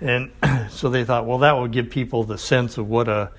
And 0.00 0.32
so 0.70 0.90
they 0.90 1.04
thought, 1.04 1.24
well, 1.24 1.38
that 1.38 1.56
would 1.56 1.70
give 1.70 1.88
people 1.88 2.24
the 2.24 2.36
sense 2.36 2.78
of 2.78 2.88
what 2.88 3.08
a 3.08 3.30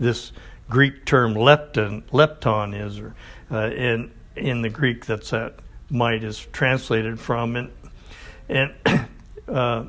this 0.00 0.32
Greek 0.68 1.04
term 1.04 1.34
lepton 1.34 2.02
lepton 2.10 2.78
is, 2.78 2.98
or 2.98 3.14
uh, 3.50 3.70
in 3.70 4.10
in 4.36 4.62
the 4.62 4.70
Greek 4.70 5.06
that's 5.06 5.30
that 5.30 5.54
mite 5.90 6.24
is 6.24 6.38
translated 6.52 7.20
from, 7.20 7.56
and 7.56 7.70
and 8.48 8.74
uh, 9.48 9.84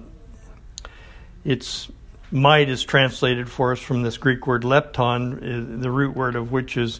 it's 1.45 1.89
mite 2.31 2.69
is 2.69 2.83
translated 2.83 3.49
for 3.49 3.71
us 3.71 3.79
from 3.79 4.03
this 4.03 4.17
Greek 4.17 4.47
word 4.47 4.63
lepton, 4.63 5.37
uh, 5.37 5.81
the 5.81 5.91
root 5.91 6.15
word 6.15 6.35
of 6.35 6.51
which 6.51 6.77
is 6.77 6.99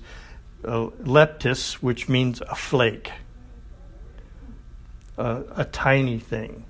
uh, 0.64 0.88
leptis, 1.02 1.74
which 1.76 2.08
means 2.08 2.42
a 2.42 2.56
flake, 2.56 3.12
a 5.18 5.68
tiny 5.72 6.20
thing. 6.20 6.66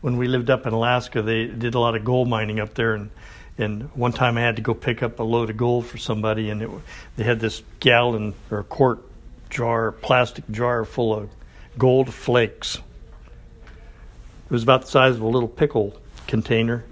When 0.00 0.16
we 0.16 0.28
lived 0.28 0.50
up 0.50 0.66
in 0.66 0.72
Alaska, 0.72 1.22
they 1.22 1.46
did 1.46 1.74
a 1.74 1.78
lot 1.78 1.96
of 1.96 2.04
gold 2.04 2.28
mining 2.28 2.60
up 2.60 2.74
there, 2.74 2.94
and 2.94 3.10
and 3.56 3.84
one 3.94 4.12
time 4.12 4.36
I 4.36 4.40
had 4.40 4.56
to 4.56 4.62
go 4.62 4.74
pick 4.74 5.02
up 5.02 5.20
a 5.20 5.22
load 5.22 5.50
of 5.50 5.56
gold 5.56 5.86
for 5.86 5.98
somebody, 5.98 6.50
and 6.50 6.62
it, 6.62 6.70
they 7.16 7.24
had 7.24 7.40
this 7.40 7.62
gallon 7.80 8.34
or 8.50 8.64
quart 8.64 9.00
jar, 9.50 9.92
plastic 9.92 10.48
jar 10.50 10.84
full 10.84 11.14
of 11.14 11.30
gold 11.78 12.12
flakes. 12.12 12.76
It 13.66 14.50
was 14.50 14.62
about 14.62 14.82
the 14.82 14.88
size 14.88 15.14
of 15.14 15.22
a 15.22 15.28
little 15.28 15.48
pickle 15.48 15.96
container, 16.26 16.84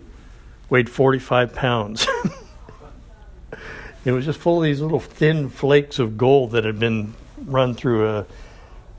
weighed 0.70 0.88
45 0.88 1.54
pounds. 1.54 2.06
it 4.04 4.12
was 4.12 4.24
just 4.24 4.38
full 4.38 4.58
of 4.58 4.64
these 4.64 4.80
little 4.80 5.00
thin 5.00 5.48
flakes 5.48 5.98
of 5.98 6.16
gold 6.16 6.52
that 6.52 6.64
had 6.64 6.78
been 6.78 7.14
run 7.44 7.74
through 7.74 8.08
a 8.08 8.26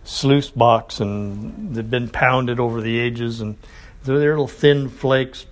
sluice 0.03 0.49
box 0.49 0.99
and 0.99 1.73
they'd 1.75 1.89
been 1.89 2.09
pounded 2.09 2.59
over 2.59 2.81
the 2.81 2.99
ages. 2.99 3.39
And 3.41 3.57
they're 4.03 4.17
little 4.17 4.47
thin 4.47 4.89
flakes, 4.89 5.45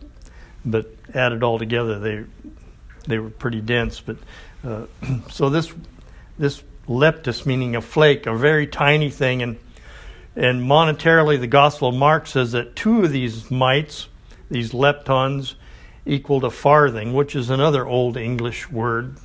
but 0.66 1.01
added 1.14 1.44
all 1.44 1.60
together, 1.60 2.00
they 2.00 2.26
they 3.08 3.20
were 3.20 3.30
pretty 3.30 3.62
dense. 3.62 4.00
But 4.00 4.18
uh, 4.64 4.86
so 5.30 5.50
this 5.50 5.74
this 6.38 6.64
leptis, 6.88 7.46
meaning 7.46 7.76
a 7.76 7.82
flake, 7.82 8.26
a 8.26 8.36
very 8.36 8.68
tiny 8.68 9.10
thing, 9.10 9.42
and 9.42 9.58
and 10.36 10.62
monetarily, 10.62 11.40
the 11.40 11.48
Gospel 11.48 11.90
of 11.90 11.96
Mark 11.96 12.28
says 12.28 12.54
that 12.54 12.76
two 12.76 13.04
of 13.04 13.12
these 13.12 13.52
mites, 13.52 14.08
these 14.50 14.72
leptons, 14.72 15.56
equaled 16.06 16.44
a 16.44 16.50
farthing, 16.50 17.14
which 17.14 17.36
is 17.36 17.50
another 17.50 17.86
old 17.86 18.18
English 18.18 18.70
word, 18.70 19.18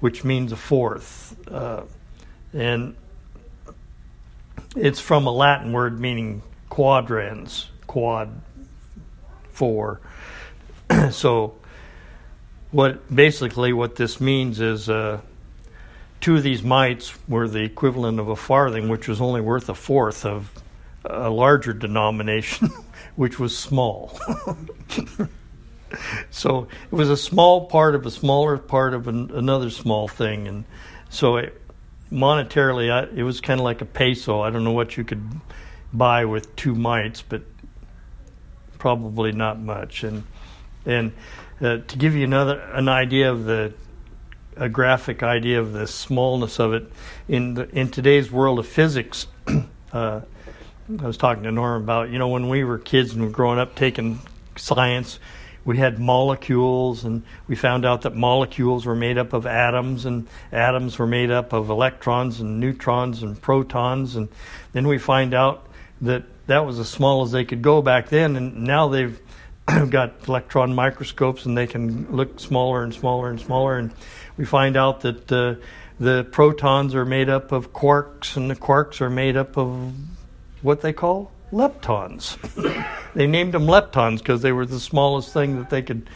which 0.00 0.24
means 0.24 0.52
a 0.52 0.56
fourth, 0.56 1.36
uh, 1.50 1.82
and 2.52 2.94
it's 4.76 5.00
from 5.00 5.26
a 5.26 5.32
Latin 5.32 5.72
word 5.72 5.98
meaning 5.98 6.42
quadrans, 6.68 7.68
quad, 7.86 8.40
four. 9.48 10.00
so, 11.10 11.54
what 12.70 13.14
basically 13.14 13.72
what 13.72 13.96
this 13.96 14.20
means 14.20 14.60
is 14.60 14.88
uh, 14.88 15.20
two 16.20 16.36
of 16.36 16.42
these 16.42 16.62
mites 16.62 17.14
were 17.28 17.48
the 17.48 17.62
equivalent 17.62 18.20
of 18.20 18.28
a 18.28 18.36
farthing, 18.36 18.88
which 18.88 19.08
was 19.08 19.20
only 19.20 19.40
worth 19.40 19.68
a 19.68 19.74
fourth 19.74 20.24
of 20.24 20.50
a 21.04 21.30
larger 21.30 21.72
denomination, 21.72 22.70
which 23.16 23.38
was 23.38 23.56
small. 23.56 24.18
so 26.30 26.68
it 26.90 26.94
was 26.94 27.10
a 27.10 27.16
small 27.16 27.66
part 27.66 27.94
of 27.94 28.06
a 28.06 28.10
smaller 28.10 28.58
part 28.58 28.94
of 28.94 29.08
an, 29.08 29.30
another 29.32 29.70
small 29.70 30.08
thing, 30.08 30.48
and 30.48 30.64
so 31.08 31.36
it, 31.36 31.60
monetarily, 32.10 32.90
I, 32.90 33.08
it 33.14 33.22
was 33.22 33.40
kind 33.40 33.60
of 33.60 33.64
like 33.64 33.80
a 33.80 33.86
peso. 33.86 34.40
I 34.40 34.50
don't 34.50 34.64
know 34.64 34.72
what 34.72 34.96
you 34.96 35.04
could 35.04 35.22
buy 35.92 36.24
with 36.24 36.54
two 36.56 36.74
mites, 36.74 37.22
but 37.22 37.42
probably 38.78 39.32
not 39.32 39.58
much. 39.58 40.04
And 40.04 40.24
and 40.86 41.12
uh, 41.60 41.78
to 41.78 41.98
give 41.98 42.14
you 42.14 42.24
another 42.24 42.58
an 42.60 42.88
idea 42.88 43.30
of 43.30 43.44
the 43.44 43.72
a 44.56 44.68
graphic 44.68 45.22
idea 45.22 45.60
of 45.60 45.72
the 45.72 45.86
smallness 45.86 46.58
of 46.58 46.72
it 46.72 46.90
in 47.28 47.54
the, 47.54 47.68
in 47.78 47.90
today's 47.90 48.32
world 48.32 48.58
of 48.58 48.66
physics. 48.66 49.26
uh, 49.92 50.20
I 50.98 51.06
was 51.06 51.18
talking 51.18 51.42
to 51.42 51.52
Norm 51.52 51.82
about 51.82 52.10
you 52.10 52.18
know 52.18 52.28
when 52.28 52.48
we 52.48 52.64
were 52.64 52.78
kids 52.78 53.12
and 53.12 53.20
we 53.20 53.26
were 53.28 53.32
growing 53.32 53.58
up 53.58 53.74
taking 53.74 54.20
science, 54.56 55.18
we 55.64 55.76
had 55.76 55.98
molecules 55.98 57.04
and 57.04 57.22
we 57.48 57.56
found 57.56 57.84
out 57.84 58.02
that 58.02 58.14
molecules 58.14 58.86
were 58.86 58.94
made 58.94 59.18
up 59.18 59.32
of 59.32 59.46
atoms 59.46 60.06
and 60.06 60.28
atoms 60.52 60.98
were 60.98 61.06
made 61.06 61.30
up 61.30 61.52
of 61.52 61.68
electrons 61.68 62.40
and 62.40 62.60
neutrons 62.60 63.22
and 63.22 63.40
protons 63.42 64.16
and 64.16 64.28
then 64.72 64.86
we 64.86 64.96
find 64.96 65.34
out 65.34 65.66
that 66.00 66.22
that 66.46 66.64
was 66.64 66.78
as 66.78 66.88
small 66.88 67.22
as 67.22 67.32
they 67.32 67.44
could 67.44 67.62
go 67.62 67.82
back 67.82 68.08
then 68.08 68.36
and 68.36 68.62
now 68.62 68.88
they've 68.88 69.20
got 69.90 70.12
electron 70.28 70.74
microscopes 70.74 71.44
and 71.44 71.56
they 71.56 71.66
can 71.66 72.10
look 72.14 72.38
smaller 72.38 72.82
and 72.82 72.94
smaller 72.94 73.30
and 73.30 73.40
smaller. 73.40 73.78
And 73.78 73.90
we 74.36 74.44
find 74.44 74.76
out 74.76 75.00
that 75.00 75.32
uh, 75.32 75.56
the 75.98 76.24
protons 76.30 76.94
are 76.94 77.04
made 77.04 77.28
up 77.28 77.52
of 77.52 77.72
quarks 77.72 78.36
and 78.36 78.50
the 78.50 78.56
quarks 78.56 79.00
are 79.00 79.10
made 79.10 79.36
up 79.36 79.56
of 79.56 79.92
what 80.62 80.82
they 80.82 80.92
call 80.92 81.32
leptons. 81.52 82.36
they 83.14 83.26
named 83.26 83.54
them 83.54 83.66
leptons 83.66 84.18
because 84.18 84.42
they 84.42 84.52
were 84.52 84.66
the 84.66 84.80
smallest 84.80 85.32
thing 85.32 85.56
that 85.58 85.70
they 85.70 85.82
could 85.82 86.08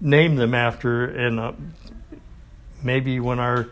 name 0.00 0.36
them 0.36 0.54
after. 0.54 1.04
And 1.04 1.38
uh, 1.38 1.52
maybe 2.82 3.20
when 3.20 3.38
our 3.38 3.68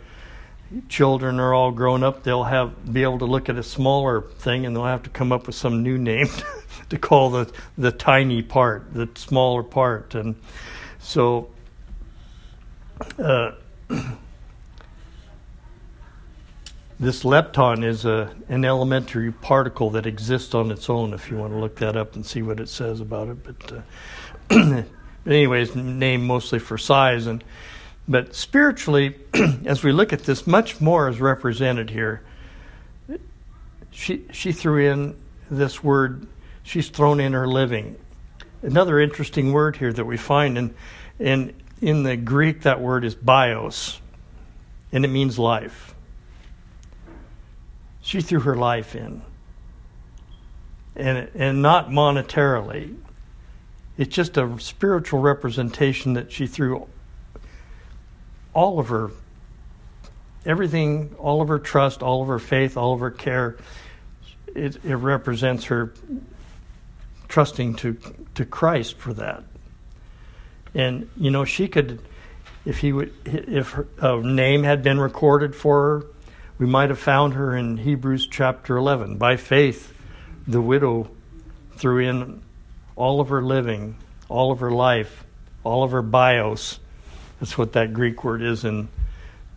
children 0.89 1.41
are 1.41 1.55
all 1.55 1.71
grown 1.71 2.03
up, 2.03 2.23
they'll 2.23 2.45
have 2.45 2.93
be 2.93 3.03
able 3.03 3.19
to 3.19 3.25
look 3.25 3.49
at 3.49 3.57
a 3.57 3.63
smaller 3.63 4.23
thing 4.23 4.67
and 4.67 4.77
they'll 4.77 4.85
have 4.85 5.03
to 5.05 5.11
come 5.11 5.33
up 5.33 5.47
with 5.47 5.57
some 5.57 5.83
new 5.83 5.97
name 5.97 6.29
to 6.91 6.99
call 6.99 7.31
the 7.31 7.53
the 7.77 7.91
tiny 7.91 8.43
part, 8.43 8.93
the 8.93 9.09
smaller 9.15 9.63
part, 9.63 10.15
and 10.15 10.37
so. 10.99 11.49
Uh, 13.19 13.53
this 17.01 17.23
lepton 17.23 17.85
is 17.85 18.05
a, 18.05 18.35
an 18.49 18.65
elementary 18.65 19.31
particle 19.31 19.91
that 19.91 20.05
exists 20.05 20.53
on 20.53 20.73
its 20.73 20.91
own. 20.91 21.15
If 21.15 21.31
you 21.31 21.37
want 21.37 21.53
to 21.53 21.59
look 21.59 21.77
that 21.77 21.97
up 21.97 22.17
and 22.17 22.27
see 22.27 22.43
what 22.43 22.59
it 22.59 22.69
says 22.69 23.01
about 23.01 23.29
it, 23.29 23.45
but, 23.45 23.73
uh, 23.73 23.83
but 25.25 25.33
anyways, 25.33 25.77
named 25.77 26.25
mostly 26.25 26.59
for 26.59 26.77
size 26.77 27.29
and 27.29 27.45
but 28.09 28.35
spiritually, 28.35 29.17
as 29.67 29.85
we 29.85 29.93
look 29.93 30.13
at 30.13 30.25
this, 30.25 30.47
much 30.47 30.81
more 30.81 31.09
is 31.09 31.21
represented 31.21 31.91
here. 31.91 32.23
She 33.91 34.25
she 34.33 34.53
threw 34.53 34.91
in 34.91 35.17
this 35.51 35.83
word 35.83 36.27
she's 36.69 36.89
thrown 36.89 37.21
in 37.21 37.33
her 37.33 37.47
living. 37.47 37.97
Another 38.63 39.01
interesting 39.01 39.53
word 39.53 39.77
here 39.77 39.93
that 39.93 40.05
we 40.05 40.17
find, 40.17 40.59
and, 40.59 40.75
and 41.19 41.55
in 41.81 42.03
the 42.03 42.17
Greek, 42.17 42.63
that 42.63 42.81
word 42.81 43.05
is 43.05 43.15
bios, 43.15 44.01
and 44.93 45.05
it 45.05 45.09
means 45.09 45.39
life. 45.39 45.95
She 48.03 48.21
threw 48.21 48.41
her 48.41 48.57
life 48.57 48.97
in, 48.97 49.23
and, 50.97 51.31
and 51.35 51.63
not 51.63 51.89
monetarily. 51.89 52.97
It's 53.97 54.15
just 54.15 54.37
a 54.37 54.59
spiritual 54.61 55.21
representation 55.21 56.15
that 56.15 56.33
she 56.33 56.47
threw 56.47 56.87
all 58.59 58.81
of 58.81 58.89
her, 58.89 59.13
everything, 60.45 61.15
all 61.17 61.41
of 61.41 61.47
her 61.47 61.61
trust, 61.61 62.03
all 62.03 62.23
of 62.23 62.29
her 62.29 62.41
faith, 62.41 62.77
all 62.77 62.93
of 62.93 62.99
her 62.99 63.13
care. 63.13 63.57
It, 64.49 64.85
it 64.85 64.97
represents 64.97 65.67
her 65.67 65.93
trusting 67.29 67.77
to 67.77 67.97
to 68.35 68.45
Christ 68.45 68.99
for 68.99 69.15
that. 69.15 69.45
And 70.75 71.09
you 71.17 71.31
know, 71.31 71.45
she 71.45 71.69
could, 71.69 72.01
if 72.65 72.79
he 72.79 72.93
would, 72.93 73.13
if 73.25 73.71
her 73.71 73.87
a 73.99 74.17
name 74.17 74.65
had 74.65 74.83
been 74.83 74.99
recorded 74.99 75.55
for 75.55 75.77
her, 75.83 76.07
we 76.59 76.67
might 76.67 76.89
have 76.89 76.99
found 76.99 77.35
her 77.35 77.57
in 77.57 77.77
Hebrews 77.77 78.27
chapter 78.27 78.77
eleven. 78.77 79.19
By 79.19 79.37
faith, 79.37 79.93
the 80.49 80.61
widow 80.61 81.09
threw 81.77 82.01
in 82.01 82.43
all 82.97 83.21
of 83.21 83.29
her 83.29 83.43
living, 83.43 83.95
all 84.29 84.51
of 84.51 84.59
her 84.59 84.73
life, 84.73 85.25
all 85.63 85.85
of 85.85 85.93
her 85.93 86.03
bios. 86.03 86.81
That's 87.41 87.57
what 87.57 87.73
that 87.75 87.93
Greek 87.93 88.25
word 88.25 88.43
is, 88.43 88.65
and 88.65 88.89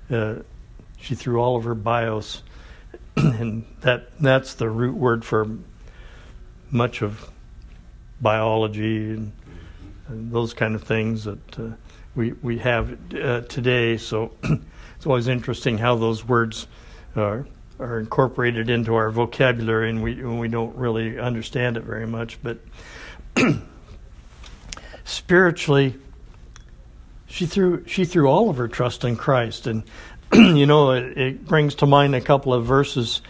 uh, 0.10 0.36
she 0.98 1.16
threw 1.16 1.40
all 1.40 1.58
of 1.58 1.64
her 1.64 1.76
bios, 1.76 2.44
and 3.16 3.66
that 3.82 4.18
that's 4.20 4.54
the 4.54 4.70
root 4.70 4.96
word 4.96 5.26
for 5.26 5.48
much 6.70 7.02
of 7.02 7.30
biology 8.22 9.10
and, 9.10 9.32
and 10.08 10.32
those 10.32 10.54
kind 10.54 10.76
of 10.76 10.84
things 10.84 11.24
that 11.24 11.60
uh, 11.60 11.72
we 12.16 12.34
we 12.34 12.60
have 12.60 12.98
uh, 13.16 13.42
today. 13.42 13.98
So 13.98 14.32
it's 14.44 15.06
always 15.06 15.28
interesting 15.28 15.78
how 15.78 15.96
those 15.96 16.26
words 16.26 16.68
are 17.16 17.46
are 17.80 18.00
incorporated 18.00 18.70
into 18.70 18.94
our 18.94 19.10
vocabulary, 19.10 19.90
and 19.90 20.04
we 20.04 20.24
we 20.24 20.48
don't 20.48 20.76
really 20.76 21.20
understand 21.20 21.78
it 21.78 21.84
very 21.84 22.08
much. 22.08 22.38
But 22.44 22.60
spiritually, 25.04 25.96
she 27.32 27.46
threw 27.46 27.86
she 27.86 28.06
threw 28.06 28.28
all 28.28 28.50
of 28.50 28.58
her 28.58 28.68
trust 28.68 29.04
in 29.04 29.16
Christ, 29.16 29.66
and 29.66 29.84
you 30.34 30.66
know 30.66 30.92
it, 30.92 31.18
it 31.18 31.48
brings 31.48 31.76
to 31.76 31.86
mind 31.86 32.14
a 32.14 32.22
couple 32.22 32.54
of 32.54 32.66
verses. 32.66 33.22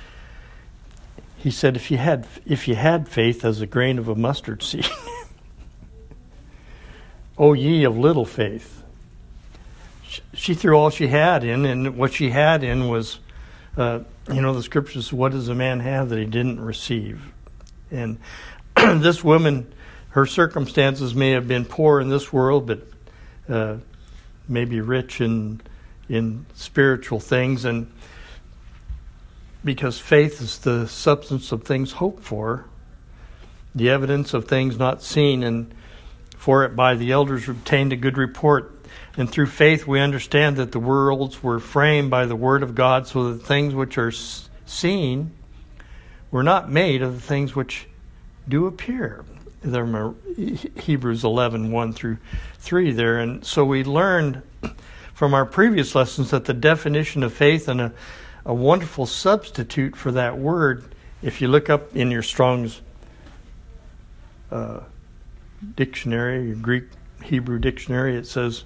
He 1.38 1.52
said, 1.52 1.76
"If 1.76 1.92
you 1.92 1.98
had 1.98 2.28
if 2.46 2.68
you 2.68 2.76
had 2.76 3.08
faith 3.08 3.46
as 3.46 3.62
a 3.62 3.68
grain 3.68 4.00
of 4.00 4.08
a 4.08 4.16
mustard 4.16 4.64
seed." 4.64 4.90
O 7.38 7.54
ye 7.54 7.86
of 7.86 7.98
little 7.98 8.26
faith. 8.26 8.84
She 10.34 10.54
threw 10.54 10.78
all 10.78 10.92
she 10.92 11.08
had 11.08 11.44
in, 11.44 11.66
and 11.66 11.98
what 11.98 12.14
she 12.14 12.30
had 12.30 12.64
in 12.64 12.88
was, 12.88 13.20
uh, 13.78 14.02
you 14.32 14.42
know, 14.42 14.54
the 14.54 14.62
scriptures, 14.62 15.12
what 15.12 15.32
does 15.32 15.48
a 15.48 15.56
man 15.56 15.80
have 15.80 16.10
that 16.10 16.20
he 16.20 16.26
didn't 16.26 16.60
receive? 16.60 17.34
And 17.90 18.20
this 18.76 19.24
woman, 19.24 19.74
her 20.10 20.28
circumstances 20.28 21.16
may 21.16 21.32
have 21.32 21.48
been 21.48 21.66
poor 21.66 22.00
in 22.00 22.10
this 22.10 22.32
world, 22.32 22.68
but 22.68 22.88
uh, 23.50 23.78
maybe 24.52 24.82
rich 24.82 25.22
in, 25.22 25.62
in 26.10 26.46
spiritual 26.54 27.20
things. 27.20 27.66
And 27.66 27.92
because 29.64 29.98
faith 29.98 30.42
is 30.42 30.60
the 30.60 30.88
substance 30.88 31.52
of 31.52 31.64
things 31.64 31.94
hoped 31.94 32.24
for, 32.24 32.66
the 33.74 33.90
evidence 33.90 34.34
of 34.34 34.46
things 34.46 34.78
not 34.78 35.02
seen, 35.02 35.44
and 35.44 35.74
for 36.36 36.64
it 36.66 36.76
by 36.76 36.96
the 36.96 37.12
elders 37.12 37.48
obtained 37.48 37.94
a 37.94 37.96
good 37.96 38.18
report. 38.18 38.86
And 39.18 39.30
through 39.30 39.48
faith 39.48 39.88
we 39.88 40.00
understand 40.00 40.58
that 40.58 40.72
the 40.72 40.80
worlds 40.80 41.42
were 41.42 41.60
framed 41.60 42.10
by 42.10 42.26
the 42.26 42.36
word 42.36 42.64
of 42.64 42.76
God, 42.76 43.08
so 43.08 43.32
that 43.32 43.46
things 43.46 43.74
which 43.74 43.98
are 43.98 44.12
seen 44.66 45.32
were 46.32 46.44
not 46.44 46.70
made 46.70 47.02
of 47.02 47.14
the 47.14 47.22
things 47.22 47.56
which 47.56 47.88
do 48.48 48.66
appear. 48.66 49.24
There 49.62 49.86
are 49.86 50.16
Hebrews 50.80 51.24
11, 51.24 51.72
1 51.72 51.94
through 51.94 52.18
3 52.60 52.92
there. 52.94 53.20
And 53.20 53.46
so 53.46 53.64
we 53.64 53.84
learned 53.84 54.42
from 55.14 55.36
our 55.36 55.46
previous 55.46 55.94
lessons 55.94 56.32
that 56.32 56.46
the 56.46 56.54
definition 56.54 57.22
of 57.22 57.32
faith 57.32 57.68
and 57.68 57.80
a, 57.80 57.94
a 58.44 58.54
wonderful 58.56 59.06
substitute 59.06 59.96
for 59.96 60.12
that 60.14 60.38
word, 60.38 60.96
if 61.22 61.42
you 61.42 61.48
look 61.48 61.70
up 61.70 61.96
in 61.96 62.10
your 62.10 62.24
Strong's 62.24 62.82
uh, 64.50 64.80
dictionary, 65.76 66.48
your 66.48 66.56
Greek 66.56 66.86
Hebrew 67.24 67.60
dictionary, 67.60 68.16
it 68.16 68.26
says 68.26 68.64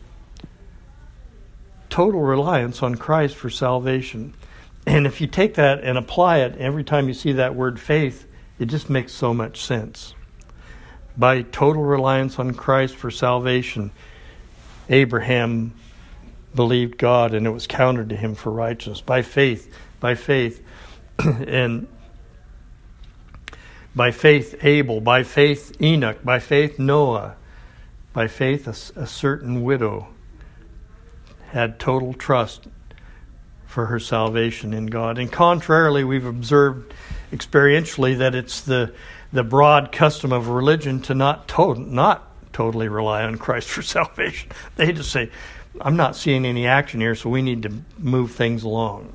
total 1.89 2.21
reliance 2.21 2.81
on 2.81 2.95
Christ 2.95 3.35
for 3.35 3.49
salvation. 3.49 4.33
And 4.87 5.05
if 5.05 5.19
you 5.19 5.27
take 5.27 5.55
that 5.55 5.83
and 5.83 5.97
apply 5.97 6.37
it 6.37 6.57
every 6.57 6.85
time 6.85 7.09
you 7.09 7.13
see 7.13 7.33
that 7.33 7.53
word 7.53 7.81
faith, 7.81 8.27
it 8.59 8.67
just 8.67 8.89
makes 8.89 9.11
so 9.11 9.33
much 9.33 9.61
sense. 9.61 10.13
By 11.17 11.43
total 11.43 11.83
reliance 11.83 12.39
on 12.39 12.53
Christ 12.53 12.95
for 12.95 13.09
salvation, 13.09 13.91
Abraham 14.89 15.73
believed 16.53 16.97
God 16.97 17.33
and 17.33 17.45
it 17.45 17.51
was 17.51 17.67
counted 17.67 18.09
to 18.09 18.15
him 18.15 18.35
for 18.35 18.51
righteousness. 18.51 19.01
By 19.01 19.21
faith, 19.21 19.73
by 19.99 20.15
faith. 20.15 20.63
and 21.19 21.87
by 23.95 24.11
faith, 24.11 24.63
Abel. 24.63 24.99
By 24.99 25.23
faith, 25.23 25.81
Enoch. 25.81 26.23
By 26.23 26.39
faith, 26.39 26.77
Noah. 26.79 27.35
By 28.13 28.27
faith, 28.27 28.67
a, 28.67 29.01
a 29.01 29.07
certain 29.07 29.63
widow 29.63 30.07
had 31.51 31.79
total 31.79 32.13
trust 32.13 32.67
for 33.65 33.85
her 33.87 33.99
salvation 33.99 34.73
in 34.73 34.87
God. 34.87 35.17
And 35.17 35.31
contrarily, 35.31 36.03
we've 36.03 36.25
observed 36.25 36.93
experientially 37.31 38.17
that 38.17 38.35
it's 38.35 38.61
the 38.61 38.93
the 39.35 39.43
broad 39.43 39.91
custom 39.91 40.31
of 40.31 40.47
religion 40.47 41.01
to 41.01 41.13
not 41.13 41.47
to- 41.49 41.75
not 41.75 42.31
totally 42.53 42.87
rely 42.87 43.23
on 43.23 43.37
Christ 43.37 43.69
for 43.69 43.81
salvation. 43.97 44.49
They 44.75 44.91
just 44.91 45.11
say, 45.11 45.29
"I'm 45.79 45.95
not 45.95 46.15
seeing 46.15 46.45
any 46.45 46.65
action 46.67 47.01
here, 47.01 47.15
so 47.15 47.29
we 47.29 47.41
need 47.41 47.63
to 47.63 47.71
move 47.97 48.31
things 48.31 48.63
along." 48.63 49.13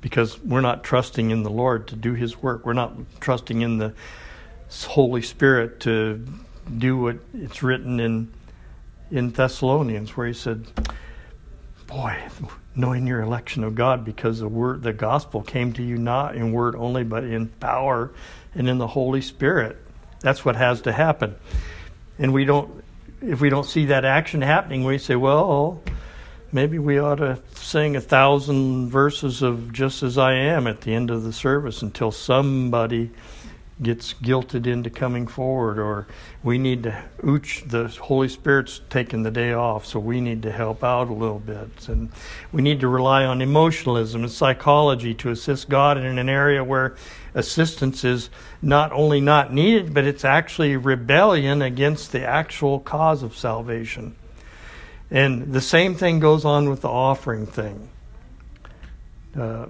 because 0.00 0.40
we're 0.42 0.60
not 0.60 0.82
trusting 0.82 1.30
in 1.30 1.42
the 1.42 1.50
Lord 1.50 1.88
to 1.88 1.96
do 1.96 2.14
His 2.14 2.42
work. 2.42 2.64
We're 2.64 2.72
not 2.72 2.94
trusting 3.20 3.60
in 3.60 3.78
the 3.78 3.92
Holy 4.86 5.22
Spirit 5.22 5.80
to 5.80 6.24
do 6.78 6.96
what 6.96 7.18
it's 7.34 7.62
written 7.62 8.00
in 8.00 8.32
in 9.10 9.30
Thessalonians, 9.30 10.16
where 10.16 10.26
He 10.26 10.32
said, 10.32 10.66
"Boy, 11.86 12.16
knowing 12.74 13.06
your 13.06 13.20
election 13.20 13.64
of 13.64 13.74
God, 13.74 14.04
because 14.04 14.38
the 14.38 14.48
word, 14.48 14.82
the 14.82 14.92
gospel 14.92 15.42
came 15.42 15.72
to 15.74 15.82
you 15.82 15.98
not 15.98 16.36
in 16.36 16.52
word 16.52 16.76
only, 16.76 17.02
but 17.02 17.24
in 17.24 17.48
power 17.48 18.12
and 18.54 18.68
in 18.68 18.78
the 18.78 18.86
Holy 18.86 19.20
Spirit. 19.20 19.76
That's 20.20 20.44
what 20.44 20.56
has 20.56 20.82
to 20.82 20.92
happen." 20.92 21.36
And 22.18 22.32
we 22.32 22.44
don't, 22.44 22.84
if 23.22 23.40
we 23.40 23.48
don't 23.48 23.66
see 23.66 23.86
that 23.86 24.04
action 24.04 24.42
happening, 24.42 24.84
we 24.84 24.98
say, 24.98 25.16
"Well." 25.16 25.82
maybe 26.52 26.78
we 26.78 26.98
ought 26.98 27.16
to 27.16 27.38
sing 27.54 27.96
a 27.96 28.00
thousand 28.00 28.90
verses 28.90 29.42
of 29.42 29.72
just 29.72 30.02
as 30.02 30.18
I 30.18 30.32
am 30.34 30.66
at 30.66 30.80
the 30.80 30.94
end 30.94 31.10
of 31.10 31.22
the 31.22 31.32
service 31.32 31.82
until 31.82 32.10
somebody 32.10 33.10
gets 33.82 34.12
guilted 34.14 34.66
into 34.66 34.90
coming 34.90 35.26
forward 35.26 35.78
or 35.78 36.06
we 36.42 36.58
need 36.58 36.82
to 36.82 37.02
ooch 37.22 37.66
the 37.70 37.88
holy 38.02 38.28
spirit's 38.28 38.82
taking 38.90 39.22
the 39.22 39.30
day 39.30 39.54
off 39.54 39.86
so 39.86 39.98
we 39.98 40.20
need 40.20 40.42
to 40.42 40.52
help 40.52 40.84
out 40.84 41.08
a 41.08 41.12
little 41.12 41.38
bit 41.38 41.88
and 41.88 42.10
we 42.52 42.60
need 42.60 42.78
to 42.80 42.88
rely 42.88 43.24
on 43.24 43.40
emotionalism 43.40 44.22
and 44.22 44.30
psychology 44.30 45.14
to 45.14 45.30
assist 45.30 45.70
god 45.70 45.96
in 45.96 46.18
an 46.18 46.28
area 46.28 46.62
where 46.62 46.94
assistance 47.34 48.04
is 48.04 48.30
not 48.60 48.92
only 48.92 49.20
not 49.20 49.52
needed 49.52 49.94
but 49.94 50.04
it's 50.04 50.24
actually 50.24 50.76
rebellion 50.76 51.62
against 51.62 52.12
the 52.12 52.24
actual 52.24 52.80
cause 52.80 53.22
of 53.22 53.36
salvation 53.36 54.14
and 55.10 55.52
the 55.52 55.60
same 55.60 55.94
thing 55.96 56.20
goes 56.20 56.44
on 56.44 56.70
with 56.70 56.82
the 56.82 56.88
offering 56.88 57.46
thing. 57.46 57.88
Uh, 59.36 59.66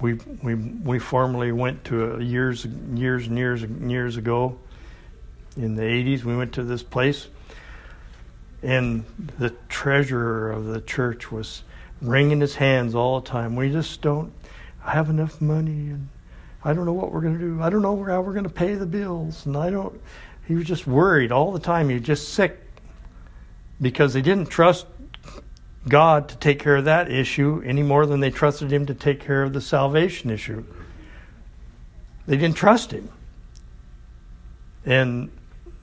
we 0.00 0.14
we 0.42 0.54
we 0.54 0.98
formerly 0.98 1.52
went 1.52 1.84
to 1.84 2.14
a, 2.14 2.22
years 2.22 2.64
years 2.94 3.26
and 3.26 3.36
years 3.36 3.62
and 3.62 3.90
years 3.90 4.16
ago 4.16 4.58
in 5.56 5.74
the 5.74 5.82
80s 5.82 6.22
we 6.22 6.36
went 6.36 6.52
to 6.52 6.62
this 6.62 6.84
place 6.84 7.26
and 8.62 9.04
the 9.38 9.50
treasurer 9.68 10.52
of 10.52 10.66
the 10.66 10.80
church 10.80 11.32
was 11.32 11.64
wringing 12.00 12.40
his 12.40 12.54
hands 12.54 12.94
all 12.94 13.20
the 13.20 13.26
time 13.26 13.56
we 13.56 13.72
just 13.72 14.00
don't 14.00 14.32
have 14.82 15.10
enough 15.10 15.40
money 15.40 15.90
and 15.90 16.08
I 16.64 16.72
don't 16.72 16.86
know 16.86 16.92
what 16.92 17.12
we're 17.12 17.20
going 17.20 17.38
to 17.38 17.40
do 17.40 17.62
I 17.62 17.70
don't 17.70 17.82
know 17.82 18.02
how 18.04 18.20
we're 18.20 18.32
going 18.32 18.44
to 18.44 18.50
pay 18.50 18.74
the 18.74 18.86
bills 18.86 19.46
and 19.46 19.56
I 19.56 19.70
don't 19.70 20.00
he 20.46 20.54
was 20.54 20.64
just 20.64 20.86
worried 20.86 21.32
all 21.32 21.52
the 21.52 21.60
time 21.60 21.88
he 21.88 21.96
was 21.96 22.04
just 22.04 22.30
sick 22.30 22.58
because 23.80 24.12
they 24.12 24.22
didn't 24.22 24.46
trust 24.46 24.86
God 25.88 26.28
to 26.28 26.36
take 26.36 26.58
care 26.58 26.76
of 26.76 26.84
that 26.84 27.10
issue 27.10 27.62
any 27.64 27.82
more 27.82 28.06
than 28.06 28.20
they 28.20 28.30
trusted 28.30 28.72
Him 28.72 28.86
to 28.86 28.94
take 28.94 29.20
care 29.20 29.42
of 29.42 29.52
the 29.52 29.60
salvation 29.60 30.30
issue. 30.30 30.64
They 32.26 32.36
didn't 32.36 32.56
trust 32.56 32.92
Him. 32.92 33.08
And 34.84 35.30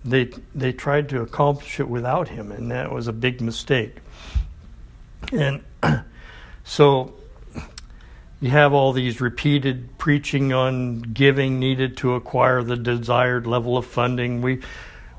they, 0.03 0.31
they 0.53 0.73
tried 0.73 1.09
to 1.09 1.21
accomplish 1.21 1.79
it 1.79 1.89
without 1.89 2.27
Him, 2.27 2.51
and 2.51 2.71
that 2.71 2.91
was 2.91 3.07
a 3.07 3.13
big 3.13 3.41
mistake. 3.41 3.97
And 5.31 5.63
so 6.63 7.13
you 8.45 8.51
have 8.51 8.73
all 8.73 8.91
these 8.91 9.21
repeated 9.21 9.97
preaching 9.97 10.53
on 10.53 11.01
giving 11.01 11.57
needed 11.57 11.97
to 11.97 12.13
acquire 12.13 12.61
the 12.61 12.75
desired 12.75 13.47
level 13.47 13.75
of 13.75 13.87
funding. 13.87 14.43
We 14.43 14.59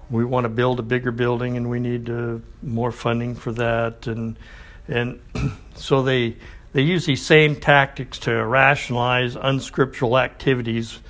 we 0.08 0.24
want 0.24 0.44
to 0.44 0.48
build 0.48 0.78
a 0.78 0.84
bigger 0.84 1.10
building 1.10 1.56
and 1.56 1.68
we 1.68 1.80
need 1.80 2.08
uh, 2.08 2.38
more 2.62 2.92
funding 2.92 3.34
for 3.34 3.50
that. 3.50 4.06
And 4.06 4.38
and 4.86 5.20
so 5.74 6.04
they 6.04 6.36
they 6.72 6.82
use 6.82 7.04
these 7.04 7.20
same 7.20 7.56
tactics 7.56 8.20
to 8.20 8.32
rationalize 8.46 9.34
unscriptural 9.34 10.16
activities 10.16 11.00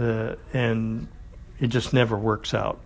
uh, 0.00 0.36
and 0.54 1.08
it 1.60 1.66
just 1.66 1.92
never 1.92 2.16
works 2.16 2.54
out. 2.54 2.80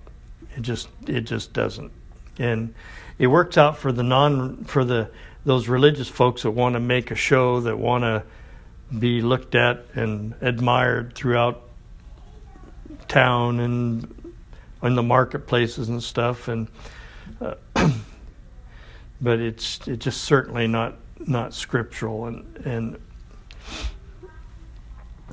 It 0.56 0.62
just 0.62 0.88
it 1.06 1.20
just 1.20 1.52
doesn't. 1.52 1.92
And 2.40 2.74
it 3.20 3.28
works 3.28 3.56
out 3.56 3.78
for 3.78 3.92
the 3.92 4.02
non 4.02 4.64
for 4.64 4.84
the 4.84 5.10
those 5.44 5.68
religious 5.68 6.08
folks 6.08 6.42
that 6.42 6.50
want 6.50 6.72
to 6.72 6.80
make 6.80 7.12
a 7.12 7.14
show 7.14 7.60
that 7.60 7.78
want 7.78 8.02
to 8.02 8.24
be 8.96 9.20
looked 9.20 9.54
at 9.54 9.84
and 9.94 10.34
admired 10.40 11.14
throughout 11.14 11.62
town 13.08 13.60
and 13.60 14.32
in 14.82 14.94
the 14.94 15.02
marketplaces 15.02 15.88
and 15.88 16.02
stuff, 16.02 16.48
and 16.48 16.68
uh, 17.40 17.54
but 19.20 19.40
it's 19.40 19.86
it's 19.88 20.04
just 20.04 20.22
certainly 20.22 20.66
not 20.66 20.96
not 21.18 21.52
scriptural, 21.52 22.26
and 22.26 22.56
and 22.64 23.00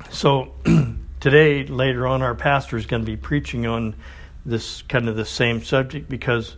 so 0.09 0.53
today 1.19 1.65
later 1.65 2.07
on 2.07 2.21
our 2.21 2.35
pastor 2.35 2.77
is 2.77 2.85
going 2.85 3.01
to 3.01 3.05
be 3.05 3.17
preaching 3.17 3.65
on 3.65 3.95
this 4.45 4.81
kind 4.83 5.07
of 5.07 5.15
the 5.15 5.25
same 5.25 5.63
subject 5.63 6.09
because 6.09 6.55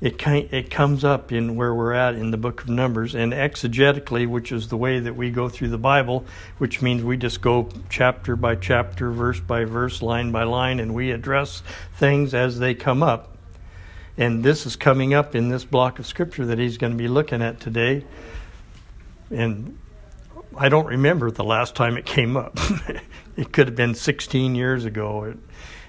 it 0.00 0.24
it 0.26 0.70
comes 0.70 1.02
up 1.02 1.32
in 1.32 1.56
where 1.56 1.74
we're 1.74 1.92
at 1.92 2.14
in 2.14 2.30
the 2.30 2.36
book 2.36 2.62
of 2.62 2.68
Numbers 2.68 3.16
and 3.16 3.32
exegetically, 3.32 4.28
which 4.28 4.52
is 4.52 4.68
the 4.68 4.76
way 4.76 5.00
that 5.00 5.16
we 5.16 5.30
go 5.30 5.48
through 5.48 5.70
the 5.70 5.78
Bible, 5.78 6.24
which 6.58 6.80
means 6.80 7.02
we 7.02 7.16
just 7.16 7.40
go 7.40 7.68
chapter 7.88 8.36
by 8.36 8.54
chapter, 8.54 9.10
verse 9.10 9.40
by 9.40 9.64
verse, 9.64 10.00
line 10.00 10.30
by 10.30 10.44
line, 10.44 10.78
and 10.78 10.94
we 10.94 11.10
address 11.10 11.64
things 11.96 12.32
as 12.32 12.60
they 12.60 12.74
come 12.74 13.02
up. 13.02 13.36
And 14.16 14.44
this 14.44 14.66
is 14.66 14.76
coming 14.76 15.14
up 15.14 15.34
in 15.34 15.48
this 15.48 15.64
block 15.64 15.98
of 15.98 16.06
scripture 16.06 16.46
that 16.46 16.58
he's 16.58 16.78
going 16.78 16.92
to 16.92 16.98
be 16.98 17.08
looking 17.08 17.42
at 17.42 17.58
today. 17.58 18.04
And 19.30 19.78
I 20.56 20.68
don't 20.68 20.86
remember 20.86 21.30
the 21.30 21.44
last 21.44 21.74
time 21.74 21.96
it 21.96 22.06
came 22.06 22.36
up. 22.36 22.56
it 23.36 23.52
could 23.52 23.66
have 23.66 23.76
been 23.76 23.94
16 23.94 24.54
years 24.54 24.84
ago. 24.84 25.24
It, 25.24 25.38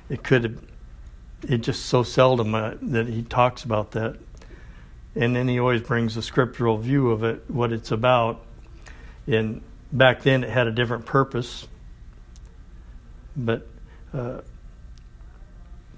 it 0.10 0.24
could 0.24 0.44
have 0.44 0.62
it 1.48 1.60
just 1.60 1.86
so 1.86 2.04
seldom 2.04 2.54
uh, 2.56 2.74
that 2.82 3.08
he 3.08 3.24
talks 3.24 3.64
about 3.64 3.92
that. 3.92 4.18
And 5.16 5.36
then 5.36 5.48
he 5.48 5.60
always 5.60 5.82
brings 5.82 6.18
a 6.18 6.22
scriptural 6.22 6.78
view 6.78 7.12
of 7.12 7.24
it, 7.24 7.44
what 7.50 7.72
it's 7.72 7.92
about. 7.92 8.46
And 9.28 9.62
back 9.92 10.22
then 10.24 10.44
it 10.44 10.50
had 10.50 10.68
a 10.68 10.72
different 10.72 11.06
purpose. 11.06 11.68
But 13.36 13.68
uh, 14.14 14.42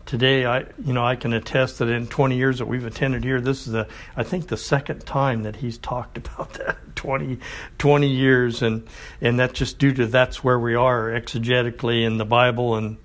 today, 0.06 0.46
I 0.46 0.66
you 0.84 0.94
know 0.94 1.06
I 1.06 1.16
can 1.16 1.34
attest 1.34 1.80
that 1.80 1.90
in 1.90 2.08
20 2.08 2.36
years 2.36 2.60
that 2.60 2.66
we've 2.66 2.86
attended 2.86 3.24
here, 3.24 3.42
this 3.42 3.66
is 3.66 3.74
the 3.74 3.88
I 4.16 4.24
think 4.24 4.48
the 4.48 4.58
second 4.58 5.06
time 5.06 5.44
that 5.44 5.56
he's 5.56 5.78
talked 5.78 6.18
about 6.18 6.54
that 6.54 6.78
20 6.96 7.40
20 7.78 8.08
years, 8.08 8.62
and 8.62 8.88
and 9.22 9.40
that's 9.40 9.54
just 9.54 9.80
due 9.80 9.94
to 9.94 10.06
that's 10.08 10.44
where 10.44 10.60
we 10.60 10.76
are 10.76 11.10
exegetically 11.10 12.06
in 12.06 12.18
the 12.18 12.26
Bible 12.26 12.76
and 12.76 12.98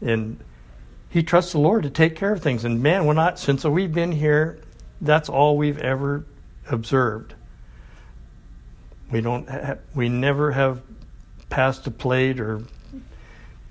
and 0.00 0.38
he 1.14 1.22
trusts 1.22 1.52
the 1.52 1.60
Lord 1.60 1.84
to 1.84 1.90
take 1.90 2.16
care 2.16 2.32
of 2.32 2.42
things. 2.42 2.64
And 2.64 2.82
man, 2.82 3.06
we're 3.06 3.12
not, 3.12 3.38
since 3.38 3.64
we've 3.64 3.94
been 3.94 4.10
here, 4.10 4.58
that's 5.00 5.28
all 5.28 5.56
we've 5.56 5.78
ever 5.78 6.26
observed. 6.68 7.34
We 9.12 9.20
don't, 9.20 9.48
ha- 9.48 9.76
we 9.94 10.08
never 10.08 10.50
have 10.50 10.82
passed 11.50 11.86
a 11.86 11.92
plate 11.92 12.40
or 12.40 12.62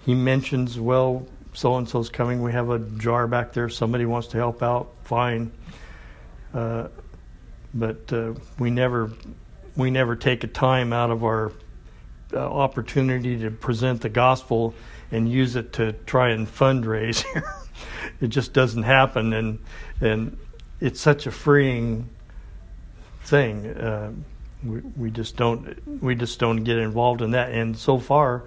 he 0.05 0.15
mentions, 0.15 0.79
well, 0.79 1.27
so 1.51 1.75
and 1.75 1.87
so's 1.87 2.09
coming. 2.09 2.41
We 2.41 2.53
have 2.53 2.69
a 2.69 2.79
jar 2.79 3.27
back 3.27 3.51
there. 3.51 3.67
Somebody 3.67 4.05
wants 4.05 4.29
to 4.29 4.37
help 4.37 4.63
out. 4.63 4.93
Fine. 5.03 5.51
Uh, 6.53 6.87
but 7.73 8.13
uh, 8.13 8.35
we 8.57 8.69
never, 8.69 9.11
we 9.75 9.91
never 9.91 10.15
take 10.15 10.45
a 10.45 10.47
time 10.47 10.93
out 10.93 11.11
of 11.11 11.25
our 11.25 11.51
uh, 12.31 12.37
opportunity 12.37 13.39
to 13.39 13.51
present 13.51 13.99
the 13.99 14.07
gospel 14.07 14.73
and 15.13 15.31
use 15.31 15.55
it 15.55 15.73
to 15.73 15.93
try 16.05 16.29
and 16.29 16.47
fundraise 16.47 17.23
here. 17.33 17.45
it 18.19 18.27
just 18.27 18.51
doesn't 18.51 18.83
happen, 18.83 19.31
and 19.33 19.59
and 20.01 20.37
it's 20.81 20.99
such 20.99 21.27
a 21.27 21.31
freeing 21.31 22.09
thing. 23.23 23.67
Uh, 23.67 24.11
we 24.63 24.79
we 24.97 25.11
just 25.11 25.37
don't 25.37 26.01
we 26.01 26.15
just 26.15 26.39
don't 26.39 26.63
get 26.63 26.77
involved 26.77 27.21
in 27.21 27.31
that, 27.31 27.51
and 27.51 27.77
so 27.77 27.99
far, 27.99 28.43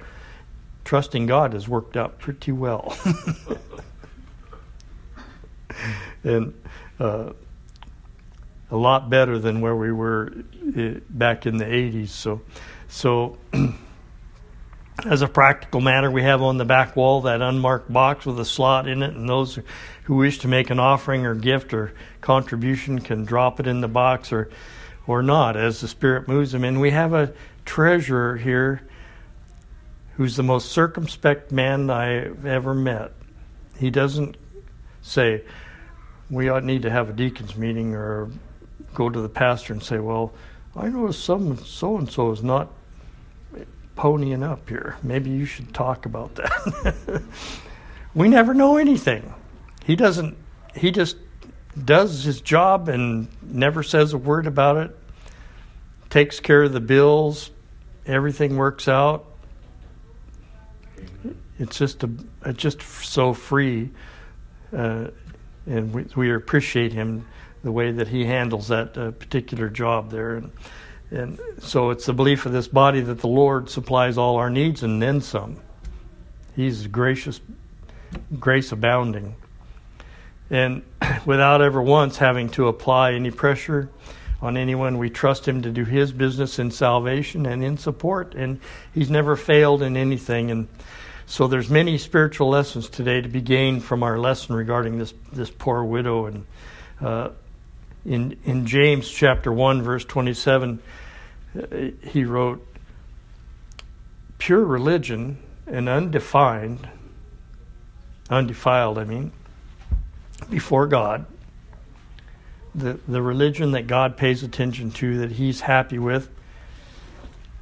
trusting 0.84 1.26
God 1.26 1.52
has 1.52 1.68
worked 1.68 1.96
out 1.96 2.18
pretty 2.18 2.52
well. 2.52 2.96
and 6.24 6.52
uh, 6.98 7.32
a 8.70 8.76
lot 8.76 9.08
better 9.08 9.38
than 9.38 9.60
where 9.60 9.76
we 9.76 9.92
were 9.92 10.32
uh, 10.76 10.94
back 11.08 11.46
in 11.46 11.58
the 11.58 11.64
80s. 11.64 12.08
So, 12.08 12.40
so 12.88 13.38
as 15.04 15.22
a 15.22 15.28
practical 15.28 15.80
matter, 15.80 16.10
we 16.10 16.22
have 16.22 16.42
on 16.42 16.56
the 16.56 16.64
back 16.64 16.96
wall 16.96 17.22
that 17.22 17.42
unmarked 17.42 17.92
box 17.92 18.24
with 18.24 18.40
a 18.40 18.44
slot 18.44 18.88
in 18.88 19.02
it, 19.02 19.14
and 19.14 19.28
those 19.28 19.58
who 20.04 20.16
wish 20.16 20.38
to 20.38 20.48
make 20.48 20.70
an 20.70 20.78
offering 20.78 21.26
or 21.26 21.34
gift 21.34 21.74
or 21.74 21.92
contribution 22.20 23.00
can 23.00 23.24
drop 23.24 23.60
it 23.60 23.66
in 23.66 23.80
the 23.80 23.88
box 23.88 24.32
or 24.32 24.48
or 25.06 25.22
not 25.22 25.56
as 25.56 25.80
the 25.80 25.88
Spirit 25.88 26.26
moves 26.26 26.52
them. 26.52 26.64
And 26.64 26.80
we 26.80 26.90
have 26.90 27.12
a 27.12 27.32
treasurer 27.64 28.36
here 28.36 28.82
who's 30.16 30.36
the 30.36 30.42
most 30.42 30.72
circumspect 30.72 31.52
man 31.52 31.90
I've 31.90 32.44
ever 32.44 32.74
met. 32.74 33.12
He 33.78 33.90
doesn't 33.90 34.36
say, 35.02 35.44
we 36.30 36.48
ought 36.48 36.64
need 36.64 36.82
to 36.82 36.90
have 36.90 37.08
a 37.08 37.12
deacons 37.12 37.54
meeting 37.56 37.94
or 37.94 38.30
go 38.94 39.08
to 39.08 39.20
the 39.20 39.28
pastor 39.28 39.72
and 39.72 39.82
say, 39.82 39.98
well, 39.98 40.32
I 40.74 40.88
know 40.88 41.10
some 41.12 41.56
so 41.58 41.96
and 41.96 42.10
so 42.10 42.32
is 42.32 42.42
not 42.42 42.72
ponying 43.96 44.42
up 44.42 44.68
here. 44.68 44.96
Maybe 45.02 45.30
you 45.30 45.46
should 45.46 45.72
talk 45.74 46.06
about 46.06 46.34
that. 46.36 47.22
we 48.14 48.28
never 48.28 48.54
know 48.54 48.76
anything. 48.76 49.34
He 49.84 49.96
doesn't, 49.96 50.36
he 50.74 50.90
just 50.90 51.16
does 51.82 52.24
his 52.24 52.40
job 52.40 52.88
and 52.88 53.28
never 53.42 53.82
says 53.82 54.12
a 54.12 54.18
word 54.18 54.46
about 54.46 54.76
it, 54.76 54.96
takes 56.10 56.40
care 56.40 56.64
of 56.64 56.72
the 56.72 56.80
bills, 56.80 57.50
everything 58.06 58.56
works 58.56 58.88
out. 58.88 59.26
It's 61.58 61.78
just 61.78 62.04
a, 62.04 62.10
it's 62.44 62.58
just 62.58 62.82
so 62.82 63.32
free, 63.32 63.90
uh, 64.76 65.08
and 65.66 65.92
we, 65.92 66.04
we 66.14 66.34
appreciate 66.34 66.92
him 66.92 67.26
the 67.62 67.72
way 67.72 67.90
that 67.90 68.08
he 68.08 68.24
handles 68.24 68.68
that 68.68 68.96
uh, 68.96 69.10
particular 69.12 69.68
job 69.68 70.10
there. 70.10 70.36
And 70.36 70.52
and 71.10 71.38
so 71.60 71.90
it's 71.90 72.06
the 72.06 72.12
belief 72.12 72.46
of 72.46 72.52
this 72.52 72.68
body 72.68 73.00
that 73.00 73.20
the 73.20 73.28
Lord 73.28 73.70
supplies 73.70 74.18
all 74.18 74.36
our 74.36 74.50
needs 74.50 74.82
and 74.82 75.00
then 75.00 75.20
some. 75.20 75.60
He's 76.56 76.86
gracious, 76.86 77.40
grace 78.40 78.72
abounding. 78.72 79.36
And 80.50 80.82
without 81.26 81.62
ever 81.62 81.80
once 81.80 82.16
having 82.16 82.48
to 82.50 82.68
apply 82.68 83.12
any 83.12 83.30
pressure 83.30 83.90
on 84.40 84.56
anyone, 84.56 84.98
we 84.98 85.10
trust 85.10 85.46
Him 85.46 85.62
to 85.62 85.70
do 85.70 85.84
His 85.84 86.12
business 86.12 86.58
in 86.58 86.70
salvation 86.70 87.46
and 87.46 87.62
in 87.62 87.78
support. 87.78 88.34
And 88.34 88.60
He's 88.92 89.10
never 89.10 89.36
failed 89.36 89.82
in 89.82 89.96
anything. 89.96 90.50
And 90.50 90.68
so 91.26 91.46
there's 91.46 91.70
many 91.70 91.98
spiritual 91.98 92.48
lessons 92.48 92.88
today 92.88 93.20
to 93.20 93.28
be 93.28 93.40
gained 93.40 93.84
from 93.84 94.02
our 94.02 94.18
lesson 94.18 94.56
regarding 94.56 94.98
this, 94.98 95.14
this 95.32 95.50
poor 95.50 95.84
widow. 95.84 96.26
And 96.26 96.46
uh, 97.00 97.30
in, 98.06 98.38
in 98.44 98.66
James 98.66 99.08
chapter 99.10 99.52
1, 99.52 99.82
verse 99.82 100.04
27, 100.04 100.80
uh, 101.58 101.76
he 102.04 102.24
wrote, 102.24 102.64
Pure 104.38 104.64
religion 104.64 105.38
and 105.66 105.88
undefined, 105.88 106.88
undefiled, 108.30 108.98
I 108.98 109.04
mean, 109.04 109.32
before 110.48 110.86
God, 110.86 111.26
the, 112.74 113.00
the 113.08 113.22
religion 113.22 113.72
that 113.72 113.86
God 113.86 114.16
pays 114.16 114.42
attention 114.42 114.90
to, 114.92 115.18
that 115.18 115.32
He's 115.32 115.62
happy 115.62 115.98
with, 115.98 116.28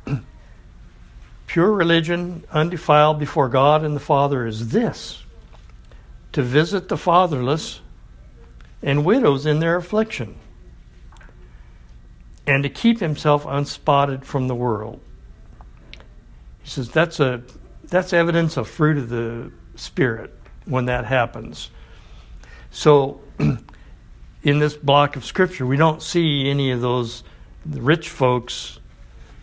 pure 1.46 1.72
religion, 1.72 2.44
undefiled 2.52 3.18
before 3.18 3.48
God 3.48 3.82
and 3.82 3.96
the 3.96 4.00
Father, 4.00 4.46
is 4.46 4.70
this 4.70 5.22
to 6.32 6.42
visit 6.42 6.88
the 6.88 6.96
fatherless 6.96 7.80
and 8.84 9.02
widows 9.02 9.46
in 9.46 9.60
their 9.60 9.76
affliction, 9.76 10.36
and 12.46 12.62
to 12.62 12.68
keep 12.68 13.00
himself 13.00 13.46
unspotted 13.46 14.24
from 14.24 14.46
the 14.46 14.54
world. 14.54 15.00
He 16.62 16.68
says 16.68 16.90
that's 16.90 17.18
a 17.18 17.42
that's 17.84 18.12
evidence 18.12 18.56
of 18.58 18.68
fruit 18.68 18.98
of 18.98 19.08
the 19.08 19.50
spirit 19.74 20.38
when 20.66 20.84
that 20.84 21.06
happens. 21.06 21.70
So 22.70 23.22
in 23.38 24.58
this 24.58 24.76
block 24.76 25.16
of 25.16 25.24
scripture 25.24 25.66
we 25.66 25.78
don't 25.78 26.02
see 26.02 26.50
any 26.50 26.70
of 26.70 26.82
those 26.82 27.24
rich 27.66 28.10
folks 28.10 28.78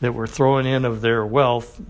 that 0.02 0.14
were 0.14 0.28
throwing 0.28 0.68
in 0.68 0.86
of 0.86 1.02
their 1.02 1.26
wealth 1.26 1.82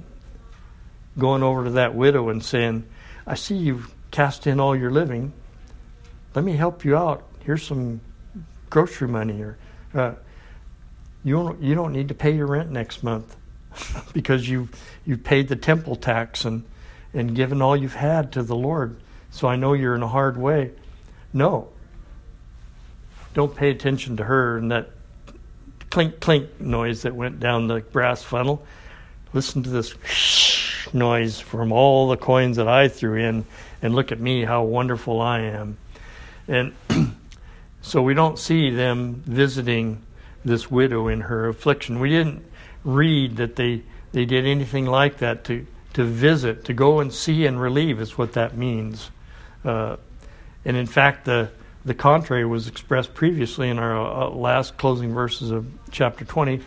going 1.18 1.44
over 1.44 1.66
to 1.66 1.72
that 1.72 1.94
widow 1.96 2.30
and 2.30 2.44
saying, 2.44 2.88
I 3.28 3.36
see 3.36 3.56
you've 3.56 3.94
cast 4.12 4.48
in 4.48 4.62
all 4.62 4.76
your 4.76 4.92
living. 4.92 5.34
Let 6.34 6.46
me 6.46 6.54
help 6.54 6.86
you 6.86 6.96
out 6.96 7.26
here's 7.46 7.64
some 7.64 8.02
grocery 8.70 9.08
money 9.08 9.42
or 9.42 9.58
uh, 9.94 10.14
you 11.24 11.36
don't 11.36 11.62
you 11.62 11.76
don't 11.76 11.94
need 11.94 12.08
to 12.08 12.14
pay 12.14 12.36
your 12.36 12.48
rent 12.48 12.72
next 12.72 13.04
month 13.04 13.36
because 14.14 14.48
you 14.48 14.70
you've 15.06 15.24
paid 15.24 15.48
the 15.48 15.56
temple 15.56 15.96
tax 15.96 16.46
and 16.46 16.64
and 17.14 17.36
given 17.36 17.62
all 17.62 17.76
you've 17.76 17.94
had 17.94 18.32
to 18.34 18.44
the 18.44 18.56
Lord. 18.56 18.96
So 19.32 19.48
I 19.48 19.56
know 19.56 19.74
you're 19.74 19.96
in 19.96 20.04
a 20.04 20.08
hard 20.08 20.38
way. 20.38 20.72
No. 21.34 21.70
Don't 23.34 23.56
pay 23.56 23.70
attention 23.70 24.18
to 24.18 24.24
her 24.24 24.58
and 24.58 24.72
that 24.72 24.92
clink 25.90 26.20
clink 26.20 26.60
noise 26.60 27.04
that 27.04 27.16
went 27.16 27.40
down 27.40 27.68
the 27.68 27.82
brass 27.82 28.24
funnel. 28.24 28.66
Listen 29.34 29.64
to 29.64 29.70
this 29.70 29.94
noise 30.94 31.40
from 31.40 31.72
all 31.72 32.10
the 32.10 32.18
coins 32.18 32.58
that 32.58 32.68
I 32.68 32.88
threw 32.88 33.16
in, 33.16 33.46
and 33.82 33.96
look 33.96 34.12
at 34.12 34.20
me, 34.20 34.44
how 34.44 34.64
wonderful 34.64 35.22
I 35.22 35.42
am. 35.42 35.78
And 36.48 36.74
so 37.82 38.02
we 38.02 38.14
don't 38.14 38.38
see 38.38 38.70
them 38.70 39.24
visiting 39.26 40.02
this 40.46 40.70
widow 40.70 41.08
in 41.08 41.22
her 41.22 41.48
affliction. 41.48 42.00
We 42.00 42.10
didn't 42.10 42.46
read 42.84 43.38
that 43.38 43.56
they, 43.56 43.84
they 44.12 44.26
did 44.26 44.46
anything 44.46 44.86
like 44.86 45.18
that 45.18 45.44
to, 45.46 45.66
to 45.94 46.04
visit, 46.04 46.66
to 46.66 46.74
go 46.74 47.00
and 47.00 47.14
see 47.14 47.46
and 47.46 47.60
relieve, 47.60 48.00
is 48.00 48.18
what 48.18 48.34
that 48.34 48.56
means. 48.56 49.12
Uh, 49.66 49.98
and 50.64 50.78
in 50.78 50.86
fact, 50.86 51.26
the, 51.26 51.50
the 51.86 51.94
contrary 51.94 52.46
was 52.46 52.68
expressed 52.68 53.14
previously 53.14 53.70
in 53.70 53.80
our 53.80 54.24
uh, 54.24 54.30
last 54.30 54.78
closing 54.78 55.14
verses 55.14 55.52
of 55.52 55.68
chapter 55.92 56.26
20. 56.26 56.62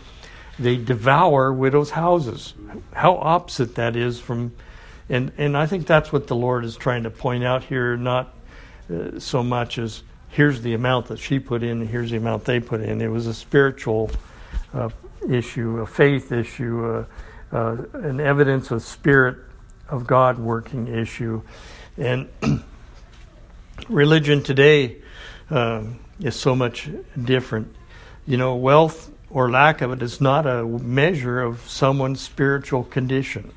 They 0.59 0.77
devour 0.77 1.53
widows' 1.53 1.91
houses. 1.91 2.55
How 2.93 3.17
opposite 3.17 3.77
that 3.77 3.97
is 3.97 4.21
from, 4.21 4.53
and, 5.09 5.33
and 5.39 5.57
I 5.57 5.67
think 5.67 5.87
that's 5.87 6.13
what 6.13 6.27
the 6.27 6.37
Lord 6.37 6.65
is 6.65 6.77
trying 6.77 7.05
to 7.05 7.11
point 7.11 7.45
out 7.45 7.65
here, 7.65 7.97
not 7.97 8.35
uh, 8.93 9.19
so 9.19 9.43
much 9.43 9.79
as 9.79 10.03
here's 10.35 10.63
the 10.63 10.75
amount 10.75 11.07
that 11.07 11.19
she 11.21 11.39
put 11.39 11.63
in, 11.63 11.87
here's 11.87 12.11
the 12.11 12.17
amount 12.17 12.45
they 12.45 12.59
put 12.59 12.81
in. 12.81 13.01
It 13.01 13.07
was 13.07 13.29
a 13.29 13.35
spiritual 13.35 14.11
uh, 14.73 14.89
issue, 15.29 15.79
a 15.79 15.87
faith 15.87 16.33
issue, 16.33 16.85
uh, 16.85 17.05
uh 17.57 17.77
an 17.93 18.19
evidence 18.19 18.73
of 18.73 18.83
spirit 18.83 19.39
of 19.89 20.09
God 20.09 20.41
working 20.41 20.89
issue. 20.89 21.41
And 21.97 22.29
religion 23.89 24.43
today 24.43 24.97
um, 25.51 26.01
is 26.19 26.35
so 26.35 26.57
much 26.57 26.91
different. 27.23 27.73
You 28.27 28.37
know, 28.37 28.57
wealth 28.57 29.13
or 29.31 29.49
lack 29.51 29.83
of 29.83 29.93
it 29.93 30.03
is 30.03 30.21
not 30.21 30.47
a 30.47 30.65
measure 30.65 31.41
of 31.41 31.61
someone's 31.71 32.21
spiritual 32.21 32.83
condition. 32.83 33.53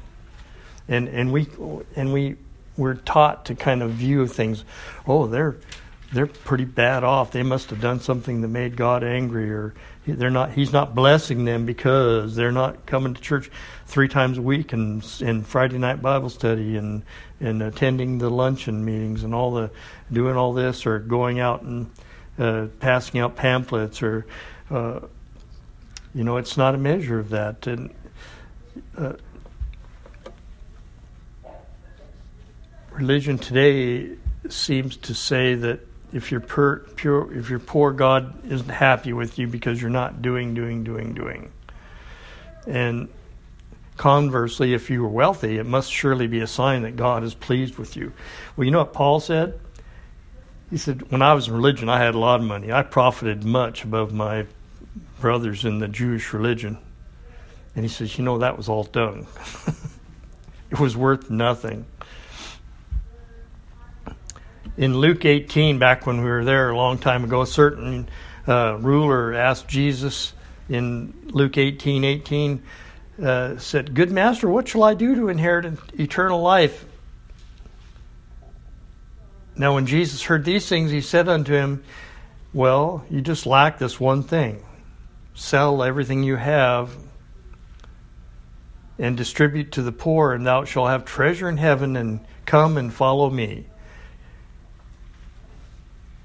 And 0.88 1.08
and 1.08 1.34
we 1.34 1.48
and 1.96 2.14
we 2.14 2.36
we're 2.78 2.94
taught 2.94 3.46
to 3.46 3.56
kind 3.56 3.82
of 3.82 3.92
view 3.94 4.28
things. 4.28 4.64
Oh, 5.08 5.26
they're 5.26 5.58
they're 6.14 6.28
pretty 6.28 6.66
bad 6.66 7.04
off. 7.04 7.32
They 7.32 7.44
must 7.44 7.70
have 7.70 7.82
done 7.82 8.00
something 8.00 8.42
that 8.42 8.48
made 8.48 8.76
God 8.76 9.04
angry, 9.04 9.52
or 9.52 9.74
they're 10.06 10.30
not. 10.30 10.52
He's 10.52 10.72
not 10.72 10.96
blessing 10.96 11.46
them 11.46 11.66
because 11.66 12.36
they're 12.36 12.52
not 12.52 12.86
coming 12.86 13.14
to 13.14 13.22
church 13.22 13.52
three 13.86 14.08
times 14.08 14.38
a 14.38 14.42
week 14.42 14.74
and 14.74 15.06
and 15.22 15.46
Friday 15.46 15.78
night 15.78 16.02
Bible 16.02 16.30
study 16.30 16.78
and 16.78 17.04
and 17.42 17.62
attending 17.62 18.20
the 18.20 18.30
luncheon 18.30 18.86
meetings 18.86 19.24
and 19.24 19.36
all 19.36 19.52
the 19.52 19.70
doing 20.12 20.38
all 20.38 20.54
this 20.54 20.86
or 20.86 21.00
going 21.00 21.40
out 21.40 21.62
and 21.64 21.92
uh, 22.40 22.68
passing 22.80 23.20
out 23.20 23.36
pamphlets 23.36 24.02
or 24.02 24.26
uh, 24.72 25.02
you 26.16 26.24
know 26.24 26.38
it's 26.38 26.56
not 26.56 26.74
a 26.74 26.78
measure 26.78 27.20
of 27.20 27.30
that 27.30 27.68
and. 27.68 27.94
Uh, 28.98 29.14
religion 32.92 33.38
today 33.38 34.18
seems 34.50 34.98
to 34.98 35.14
say 35.14 35.54
that 35.54 35.80
if 36.18 36.32
you're 36.32 36.42
pure, 36.42 36.78
pure, 36.96 37.32
if 37.34 37.50
you're 37.50 37.60
poor, 37.60 37.92
God 37.92 38.44
isn't 38.52 38.70
happy 38.70 39.14
with 39.14 39.38
you 39.38 39.48
because 39.48 39.80
you're 39.80 39.92
not 39.92 40.22
doing, 40.22 40.56
doing, 40.56 40.84
doing, 40.84 41.14
doing. 41.14 41.52
And 42.66 43.08
conversely, 43.98 44.74
if 44.74 44.90
you 44.90 45.04
were 45.04 45.10
wealthy, 45.10 45.58
it 45.58 45.66
must 45.68 45.92
surely 45.92 46.26
be 46.26 46.40
a 46.40 46.48
sign 46.48 46.82
that 46.82 46.96
God 46.96 47.24
is 47.24 47.36
pleased 47.36 47.78
with 47.78 47.96
you. 47.96 48.12
Well, 48.56 48.66
you 48.66 48.72
know 48.72 48.80
what 48.80 48.94
Paul 48.94 49.20
said? 49.20 49.60
He 50.72 50.78
said, 50.78 51.12
When 51.12 51.22
I 51.22 51.36
was 51.36 51.48
in 51.48 51.54
religion, 51.54 51.88
I 51.88 52.00
had 52.00 52.16
a 52.16 52.20
lot 52.20 52.40
of 52.40 52.46
money. 52.48 52.72
I 52.72 52.82
profited 52.82 53.44
much 53.46 53.84
above 53.84 54.12
my 54.12 54.48
brothers 55.22 55.66
in 55.66 55.78
the 55.78 55.88
Jewish 55.88 56.34
religion. 56.34 56.80
And 57.76 57.86
he 57.86 57.90
says, 57.90 58.18
You 58.18 58.24
know, 58.24 58.40
that 58.40 58.58
was 58.58 58.68
all 58.68 58.84
dung. 58.86 59.28
it 60.72 60.80
was 60.80 60.98
worth 60.98 61.30
nothing 61.30 61.86
in 64.78 64.98
Luke 64.98 65.26
18, 65.26 65.80
back 65.80 66.06
when 66.06 66.24
we 66.24 66.30
were 66.30 66.46
there 66.46 66.70
a 66.70 66.78
long 66.78 67.00
time 67.00 67.24
ago, 67.24 67.42
a 67.42 67.48
certain 67.48 68.08
uh, 68.48 68.78
ruler 68.80 69.34
asked 69.34 69.68
Jesus 69.68 70.34
in 70.70 71.14
Luke 71.26 71.58
18 71.58 72.04
18, 72.04 72.64
uh, 73.22 73.58
said, 73.58 73.96
Good 73.96 74.12
master, 74.12 74.48
what 74.48 74.68
shall 74.68 74.84
I 74.84 74.94
do 74.94 75.16
to 75.16 75.30
inherit 75.30 75.78
eternal 76.00 76.42
life? 76.42 76.86
Now, 79.56 79.74
when 79.74 79.88
Jesus 79.88 80.22
heard 80.22 80.46
these 80.46 80.70
things, 80.70 80.92
he 80.92 81.02
said 81.02 81.28
unto 81.28 81.54
him, 81.54 81.84
Well, 82.54 83.04
you 83.10 83.22
just 83.22 83.48
lack 83.48 83.80
this 83.80 84.00
one 84.00 84.22
thing. 84.22 84.64
Sell 85.34 85.82
everything 85.82 86.22
you 86.22 86.36
have 86.36 86.96
and 89.00 89.18
distribute 89.18 89.72
to 89.74 89.82
the 89.82 89.92
poor, 89.92 90.34
and 90.34 90.46
thou 90.46 90.66
shalt 90.66 90.90
have 90.90 91.06
treasure 91.06 91.50
in 91.50 91.58
heaven, 91.58 91.96
and 91.96 92.20
come 92.46 92.78
and 92.78 92.94
follow 92.94 93.30
me. 93.30 93.66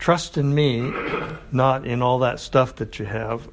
Trust 0.02 0.36
in 0.36 0.52
me, 0.52 0.92
not 1.52 1.86
in 1.86 2.02
all 2.02 2.18
that 2.18 2.40
stuff 2.40 2.74
that 2.74 2.98
you 2.98 3.04
have. 3.04 3.48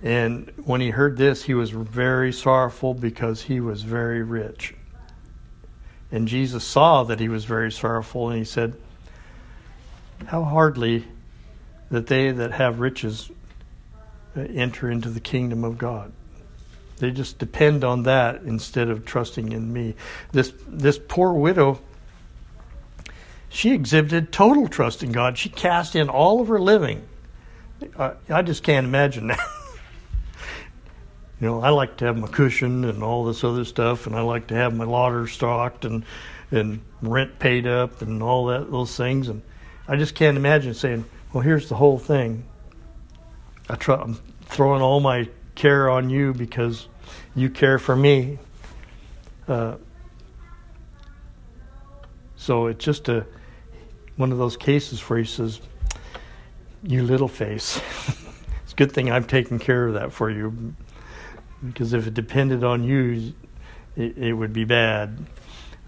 And 0.00 0.52
when 0.64 0.80
he 0.80 0.90
heard 0.90 1.16
this, 1.16 1.42
he 1.42 1.54
was 1.54 1.70
very 1.70 2.32
sorrowful 2.32 2.94
because 2.94 3.42
he 3.42 3.58
was 3.58 3.82
very 3.82 4.22
rich. 4.22 4.76
And 6.12 6.28
Jesus 6.28 6.62
saw 6.62 7.02
that 7.02 7.18
he 7.18 7.28
was 7.28 7.46
very 7.46 7.72
sorrowful, 7.72 8.28
and 8.28 8.38
he 8.38 8.44
said, 8.44 8.76
How 10.26 10.44
hardly 10.44 11.04
that 11.90 12.06
they 12.06 12.30
that 12.30 12.52
have 12.52 12.78
riches 12.78 13.32
uh, 14.36 14.42
enter 14.42 14.88
into 14.88 15.08
the 15.08 15.18
kingdom 15.18 15.64
of 15.64 15.78
God. 15.78 16.12
They 16.98 17.10
just 17.10 17.40
depend 17.40 17.82
on 17.82 18.04
that 18.04 18.42
instead 18.42 18.88
of 18.88 19.04
trusting 19.04 19.50
in 19.50 19.72
me. 19.72 19.96
This 20.30 20.52
this 20.68 20.96
poor 21.08 21.32
widow 21.32 21.80
she 23.48 23.72
exhibited 23.72 24.32
total 24.32 24.68
trust 24.68 25.02
in 25.02 25.12
God. 25.12 25.38
She 25.38 25.48
cast 25.48 25.96
in 25.96 26.08
all 26.08 26.40
of 26.40 26.48
her 26.48 26.60
living. 26.60 27.06
I, 27.98 28.12
I 28.28 28.42
just 28.42 28.62
can't 28.62 28.86
imagine 28.86 29.28
that. 29.28 29.38
you 31.40 31.46
know, 31.46 31.60
I 31.60 31.70
like 31.70 31.96
to 31.98 32.06
have 32.06 32.18
my 32.18 32.26
cushion 32.26 32.84
and 32.84 33.02
all 33.02 33.24
this 33.24 33.44
other 33.44 33.64
stuff, 33.64 34.06
and 34.06 34.16
I 34.16 34.20
like 34.20 34.48
to 34.48 34.54
have 34.54 34.74
my 34.74 34.84
lauder 34.84 35.26
stocked 35.26 35.84
and 35.84 36.04
and 36.50 36.80
rent 37.02 37.38
paid 37.38 37.66
up 37.66 38.00
and 38.00 38.22
all 38.22 38.46
that 38.46 38.70
those 38.70 38.96
things. 38.96 39.28
And 39.28 39.42
I 39.86 39.96
just 39.96 40.14
can't 40.14 40.36
imagine 40.36 40.74
saying, 40.74 41.04
"Well, 41.32 41.42
here's 41.42 41.68
the 41.68 41.76
whole 41.76 41.98
thing. 41.98 42.44
I 43.70 43.76
try, 43.76 43.96
I'm 43.96 44.18
throwing 44.46 44.82
all 44.82 45.00
my 45.00 45.28
care 45.54 45.88
on 45.88 46.10
you 46.10 46.34
because 46.34 46.88
you 47.34 47.50
care 47.50 47.78
for 47.78 47.94
me." 47.94 48.38
Uh, 49.46 49.76
so 52.36 52.66
it's 52.66 52.84
just 52.84 53.08
a 53.08 53.26
one 54.18 54.32
of 54.32 54.38
those 54.38 54.56
cases 54.56 55.00
where 55.08 55.18
he 55.18 55.24
says, 55.24 55.60
You 56.82 57.04
little 57.04 57.28
face. 57.28 57.80
it's 58.64 58.72
a 58.72 58.76
good 58.76 58.92
thing 58.92 59.10
I've 59.10 59.28
taken 59.28 59.58
care 59.58 59.86
of 59.86 59.94
that 59.94 60.12
for 60.12 60.28
you. 60.28 60.74
Because 61.64 61.92
if 61.94 62.06
it 62.06 62.14
depended 62.14 62.62
on 62.62 62.84
you, 62.84 63.32
it, 63.96 64.18
it 64.18 64.32
would 64.34 64.52
be 64.52 64.64
bad. 64.64 65.24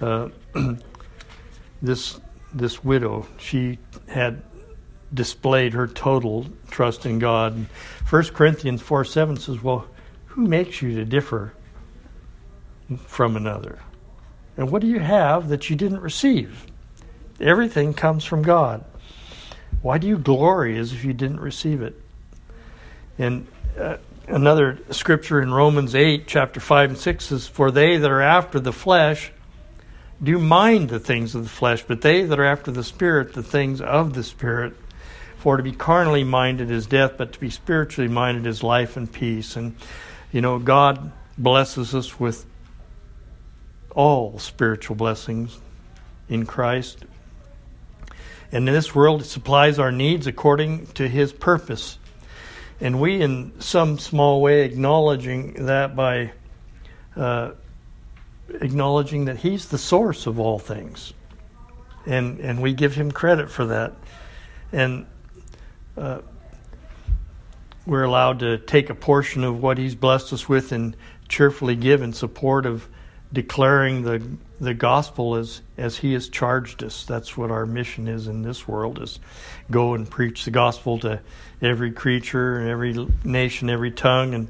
Uh, 0.01 0.31
this 1.83 2.19
this 2.55 2.83
widow, 2.83 3.27
she 3.39 3.79
had 4.09 4.43
displayed 5.13 5.73
her 5.73 5.87
total 5.87 6.47
trust 6.71 7.07
in 7.07 7.19
God. 7.19 7.67
1 8.09 8.25
Corinthians 8.29 8.81
4 8.81 9.05
7 9.05 9.37
says, 9.39 9.63
Well, 9.63 9.87
who 10.27 10.47
makes 10.47 10.81
you 10.81 10.95
to 10.95 11.05
differ 11.05 11.53
from 13.07 13.37
another? 13.37 13.81
And 14.57 14.71
what 14.71 14.83
do 14.83 14.89
you 14.89 15.01
have 15.01 15.49
that 15.49 15.69
you 15.69 15.75
didn't 15.75 16.01
receive? 16.01 16.70
Everything 17.41 17.95
comes 17.95 18.25
from 18.25 18.43
God. 18.43 18.85
Why 19.83 19.99
do 19.99 20.07
you 20.07 20.19
glory 20.19 20.79
as 20.79 20.93
if 20.93 21.05
you 21.05 21.13
didn't 21.13 21.41
receive 21.41 21.81
it? 21.81 22.01
And 23.19 23.47
uh, 23.79 23.97
another 24.29 24.79
scripture 24.91 25.41
in 25.41 25.53
Romans 25.53 25.95
8, 25.95 26.27
chapter 26.27 26.61
5 26.61 26.91
and 26.91 26.99
6 26.99 27.25
says, 27.25 27.49
For 27.49 27.71
they 27.71 27.97
that 27.97 28.11
are 28.11 28.23
after 28.23 28.61
the 28.61 28.73
flesh 28.73 29.33
do 30.23 30.39
mind 30.39 30.91
the 30.91 31.01
things 31.01 31.35
of 31.35 31.45
the 31.45 31.49
flesh, 31.49 31.83
but 31.87 32.03
they 32.03 32.23
that 32.25 32.39
are 32.39 32.45
after 32.45 32.71
the 32.71 32.85
Spirit, 32.85 33.33
the 33.33 33.43
things 33.43 33.81
of 33.81 34.13
the 34.13 34.23
Spirit. 34.23 34.75
For 35.39 35.57
to 35.57 35.63
be 35.63 35.73
carnally 35.73 36.25
minded 36.25 36.71
is 36.71 36.87
death, 36.87 37.13
but 37.17 37.33
to 37.33 37.41
be 37.41 37.49
spiritually 37.49 38.09
minded 38.09 38.47
is 38.47 38.63
life 38.63 38.99
and 38.99 39.11
peace. 39.11 39.57
And, 39.57 39.75
you 40.31 40.43
know, 40.43 40.59
God 40.59 41.11
blesses 41.39 41.95
us 41.95 42.21
with 42.21 42.45
all 43.95 44.39
spiritual 44.39 44.97
blessings 44.97 45.59
in 46.29 46.45
Christ. 46.45 47.05
And 48.53 48.69
in 48.69 48.75
this 48.75 48.95
world, 48.95 49.23
it 49.23 49.27
supplies 49.27 49.79
our 49.79 49.93
needs 49.93 50.27
according 50.27 50.87
to 50.89 51.09
His 51.09 51.33
purpose. 51.33 51.99
And 52.81 53.01
we, 53.01 53.21
in 53.21 53.61
some 53.61 53.99
small 53.99 54.41
way, 54.41 54.65
acknowledging 54.65 55.67
that 55.67 55.95
by 55.95 56.33
uh, 57.17 57.53
acknowledging 58.49 59.27
that 59.27 59.37
He's 59.37 59.67
the 59.67 59.79
source 59.79 60.27
of 60.27 60.41
all 60.41 60.59
things. 60.59 61.13
And, 62.07 62.41
and 62.41 62.61
we 62.61 62.73
give 62.73 62.95
Him 62.95 63.13
credit 63.13 63.51
for 63.51 63.67
that. 63.67 63.95
And 64.73 65.07
uh, 65.97 66.21
we're 67.87 68.05
allowed 68.05 68.41
to 68.41 68.59
take 68.59 68.91
a 68.91 68.95
portion 68.95 69.45
of 69.45 69.63
what 69.63 69.79
He's 69.79 69.95
blessed 69.95 70.33
us 70.33 70.49
with 70.49 70.73
and 70.73 70.97
cheerfully 71.29 71.77
give 71.77 72.03
in 72.03 72.13
support 72.13 72.67
of 72.67 72.89
declaring 73.33 74.03
the 74.03 74.23
the 74.61 74.75
gospel 74.75 75.37
as 75.37 75.63
as 75.79 75.97
he 75.97 76.13
has 76.13 76.29
charged 76.29 76.85
us. 76.85 77.05
That's 77.05 77.37
what 77.37 77.51
our 77.51 77.67
mission 77.67 78.07
is 78.07 78.29
in 78.29 78.43
this 78.43 78.69
world 78.69 79.01
is 79.01 79.19
go 79.71 79.95
and 79.95 80.09
preach 80.09 80.45
the 80.45 80.51
gospel 80.51 80.99
to 81.01 81.21
every 81.63 81.91
creature, 81.91 82.69
every 82.69 83.09
nation, 83.25 83.71
every 83.71 83.91
tongue 83.91 84.35
and 84.35 84.49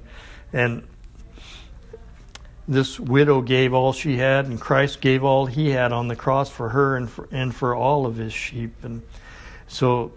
and 0.52 0.86
this 2.66 3.00
widow 3.00 3.40
gave 3.40 3.72
all 3.72 3.92
she 3.92 4.16
had 4.16 4.46
and 4.46 4.60
Christ 4.60 5.00
gave 5.00 5.24
all 5.24 5.46
he 5.46 5.70
had 5.70 5.92
on 5.92 6.08
the 6.08 6.16
cross 6.16 6.50
for 6.50 6.68
her 6.68 6.96
and 6.96 7.10
for, 7.10 7.28
and 7.32 7.54
for 7.54 7.74
all 7.74 8.06
of 8.06 8.16
his 8.16 8.32
sheep 8.32 8.84
and 8.84 9.02
so 9.66 10.12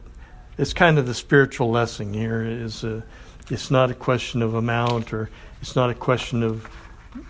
it's 0.58 0.74
kind 0.74 1.00
of 1.00 1.08
the 1.08 1.14
spiritual 1.16 1.72
lesson 1.72 2.14
here 2.14 2.44
is 2.44 2.84
uh, 2.84 3.02
it's 3.50 3.72
not 3.72 3.90
a 3.90 3.96
question 3.96 4.42
of 4.42 4.54
amount 4.54 5.14
or 5.14 5.30
it's 5.62 5.76
not 5.76 5.90
a 5.90 5.96
question 5.96 6.44
of 6.44 6.70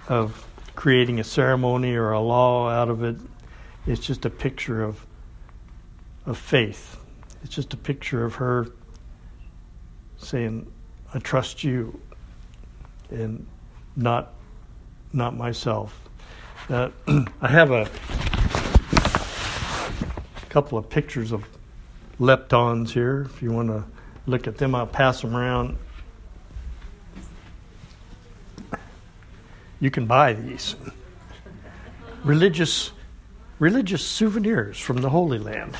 of 0.07 0.45
creating 0.75 1.19
a 1.19 1.23
ceremony 1.23 1.95
or 1.95 2.11
a 2.11 2.19
law 2.19 2.69
out 2.69 2.89
of 2.89 3.03
it. 3.03 3.17
It's 3.85 4.05
just 4.05 4.25
a 4.25 4.29
picture 4.29 4.83
of 4.83 5.05
of 6.25 6.37
faith. 6.37 6.97
It's 7.43 7.53
just 7.53 7.73
a 7.73 7.77
picture 7.77 8.23
of 8.23 8.35
her 8.35 8.67
saying, 10.17 10.71
"I 11.13 11.19
trust 11.19 11.63
you," 11.63 11.99
and 13.09 13.45
not 13.95 14.33
not 15.11 15.35
myself. 15.35 15.99
Uh, 16.69 16.89
I 17.41 17.47
have 17.47 17.71
a 17.71 17.89
couple 20.49 20.77
of 20.77 20.89
pictures 20.89 21.31
of 21.31 21.45
leptons 22.19 22.91
here. 22.91 23.23
If 23.23 23.41
you 23.41 23.51
want 23.51 23.69
to 23.69 23.83
look 24.25 24.47
at 24.47 24.57
them, 24.57 24.75
I'll 24.75 24.87
pass 24.87 25.21
them 25.21 25.35
around. 25.35 25.77
You 29.83 29.91
can 29.91 30.05
buy 30.05 30.31
these 30.31 30.77
religious 32.23 32.93
religious 33.59 34.01
souvenirs 34.01 34.79
from 34.79 35.01
the 35.01 35.09
Holy 35.09 35.37
Land. 35.37 35.75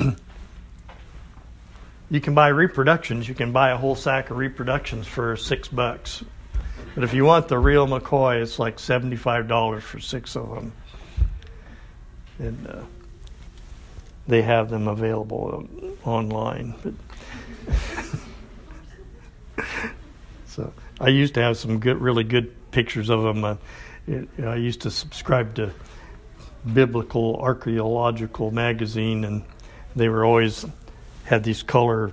you 2.10 2.20
can 2.20 2.34
buy 2.34 2.48
reproductions. 2.48 3.28
You 3.28 3.36
can 3.36 3.52
buy 3.52 3.70
a 3.70 3.76
whole 3.76 3.94
sack 3.94 4.30
of 4.30 4.36
reproductions 4.36 5.06
for 5.06 5.36
six 5.36 5.68
bucks. 5.68 6.24
But 6.96 7.04
if 7.04 7.14
you 7.14 7.24
want 7.24 7.46
the 7.46 7.60
real 7.60 7.86
McCoy, 7.86 8.42
it's 8.42 8.58
like 8.58 8.80
seventy-five 8.80 9.46
dollars 9.46 9.84
for 9.84 10.00
six 10.00 10.34
of 10.34 10.50
them. 10.50 10.72
And 12.40 12.66
uh, 12.66 12.82
they 14.26 14.42
have 14.42 14.70
them 14.70 14.88
available 14.88 15.68
online. 16.04 16.74
But 16.82 16.94
so 20.50 20.72
I 21.00 21.08
used 21.08 21.34
to 21.34 21.42
have 21.42 21.56
some 21.56 21.78
good, 21.78 22.00
really 22.00 22.24
good 22.24 22.52
pictures 22.72 23.08
of 23.08 23.22
them. 23.22 23.44
Uh, 23.44 23.56
it, 24.06 24.28
I 24.42 24.56
used 24.56 24.80
to 24.82 24.90
subscribe 24.90 25.54
to 25.54 25.72
Biblical 26.72 27.36
Archaeological 27.36 28.50
magazine, 28.50 29.24
and 29.24 29.44
they 29.94 30.08
were 30.08 30.24
always 30.24 30.66
had 31.24 31.44
these 31.44 31.62
color 31.62 32.10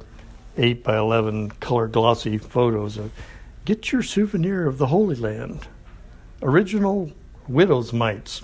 eight 0.56 0.84
by 0.84 0.98
eleven 0.98 1.50
color 1.50 1.88
glossy 1.88 2.38
photos 2.38 2.98
of 2.98 3.12
get 3.66 3.92
your 3.92 4.04
souvenir 4.04 4.68
of 4.68 4.78
the 4.78 4.88
Holy 4.88 5.16
Land, 5.16 5.68
original 6.44 7.12
widow's 7.48 7.92
mites. 7.92 8.44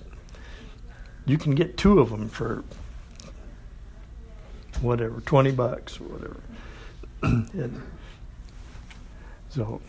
You 1.25 1.37
can 1.37 1.53
get 1.53 1.77
two 1.77 1.99
of 1.99 2.09
them 2.09 2.29
for 2.29 2.63
whatever, 4.81 5.21
20 5.21 5.51
bucks 5.51 5.99
or 5.99 6.03
whatever. 6.05 6.39
and 7.21 7.81
so, 9.53 9.81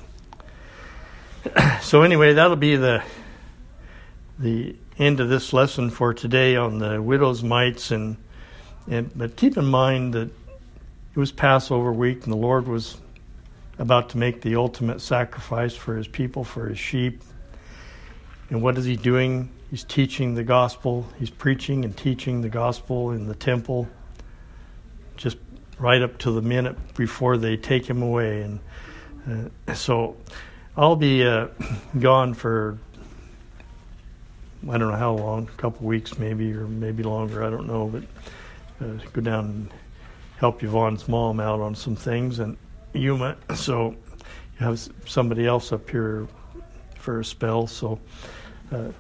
so 1.80 2.02
anyway, 2.02 2.34
that'll 2.34 2.56
be 2.56 2.76
the 2.76 3.02
the 4.38 4.76
end 4.98 5.20
of 5.20 5.28
this 5.28 5.52
lesson 5.52 5.90
for 5.90 6.12
today 6.12 6.56
on 6.56 6.78
the 6.78 7.00
widow's 7.00 7.42
mites 7.42 7.90
and 7.92 8.16
and 8.88 9.10
but 9.16 9.36
keep 9.36 9.56
in 9.56 9.64
mind 9.64 10.12
that 10.12 10.28
it 10.28 11.18
was 11.18 11.32
Passover 11.32 11.92
week 11.92 12.24
and 12.24 12.32
the 12.32 12.36
Lord 12.36 12.68
was 12.68 12.98
about 13.78 14.10
to 14.10 14.18
make 14.18 14.42
the 14.42 14.56
ultimate 14.56 15.00
sacrifice 15.00 15.74
for 15.74 15.96
his 15.96 16.08
people, 16.08 16.44
for 16.44 16.68
his 16.68 16.78
sheep. 16.78 17.22
And 18.50 18.60
what 18.60 18.76
is 18.76 18.84
he 18.84 18.96
doing? 18.96 19.48
He's 19.70 19.84
teaching 19.84 20.34
the 20.34 20.44
gospel. 20.44 21.06
He's 21.18 21.30
preaching 21.30 21.84
and 21.84 21.96
teaching 21.96 22.42
the 22.42 22.48
gospel 22.48 23.12
in 23.12 23.26
the 23.26 23.34
temple 23.34 23.88
just 25.16 25.38
right 25.78 26.02
up 26.02 26.18
to 26.18 26.30
the 26.30 26.42
minute 26.42 26.76
before 26.94 27.36
they 27.36 27.56
take 27.56 27.86
him 27.86 28.02
away. 28.02 28.42
And 28.42 28.60
uh, 29.28 29.74
so 29.74 30.16
I'll 30.76 30.96
be 30.96 31.24
uh, 31.24 31.48
gone 31.98 32.34
for 32.34 32.78
I 34.70 34.78
don't 34.78 34.90
know 34.90 34.96
how 34.96 35.12
long, 35.12 35.46
a 35.46 35.60
couple 35.60 35.86
weeks 35.86 36.18
maybe, 36.18 36.52
or 36.52 36.66
maybe 36.66 37.02
longer. 37.02 37.44
I 37.44 37.50
don't 37.50 37.66
know, 37.66 37.86
but 37.86 38.02
uh, 38.84 38.98
go 39.12 39.20
down 39.20 39.44
and 39.44 39.70
help 40.38 40.62
Yvonne's 40.62 41.06
mom 41.06 41.38
out 41.38 41.60
on 41.60 41.74
some 41.74 41.96
things 41.96 42.38
and 42.38 42.56
Yuma. 42.94 43.36
So 43.54 43.90
you 43.90 44.66
have 44.66 44.88
somebody 45.06 45.46
else 45.46 45.72
up 45.72 45.88
here 45.90 46.26
for 46.98 47.20
a 47.20 47.24
spell. 47.24 47.66
So 47.66 48.00
uh, 48.72 48.90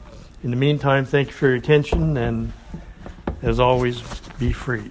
in 0.42 0.50
the 0.50 0.56
meantime, 0.56 1.06
thank 1.06 1.28
you 1.28 1.34
for 1.34 1.46
your 1.46 1.56
attention, 1.56 2.16
and 2.18 2.52
as 3.42 3.58
always, 3.58 4.02
be 4.38 4.52
free. 4.52 4.90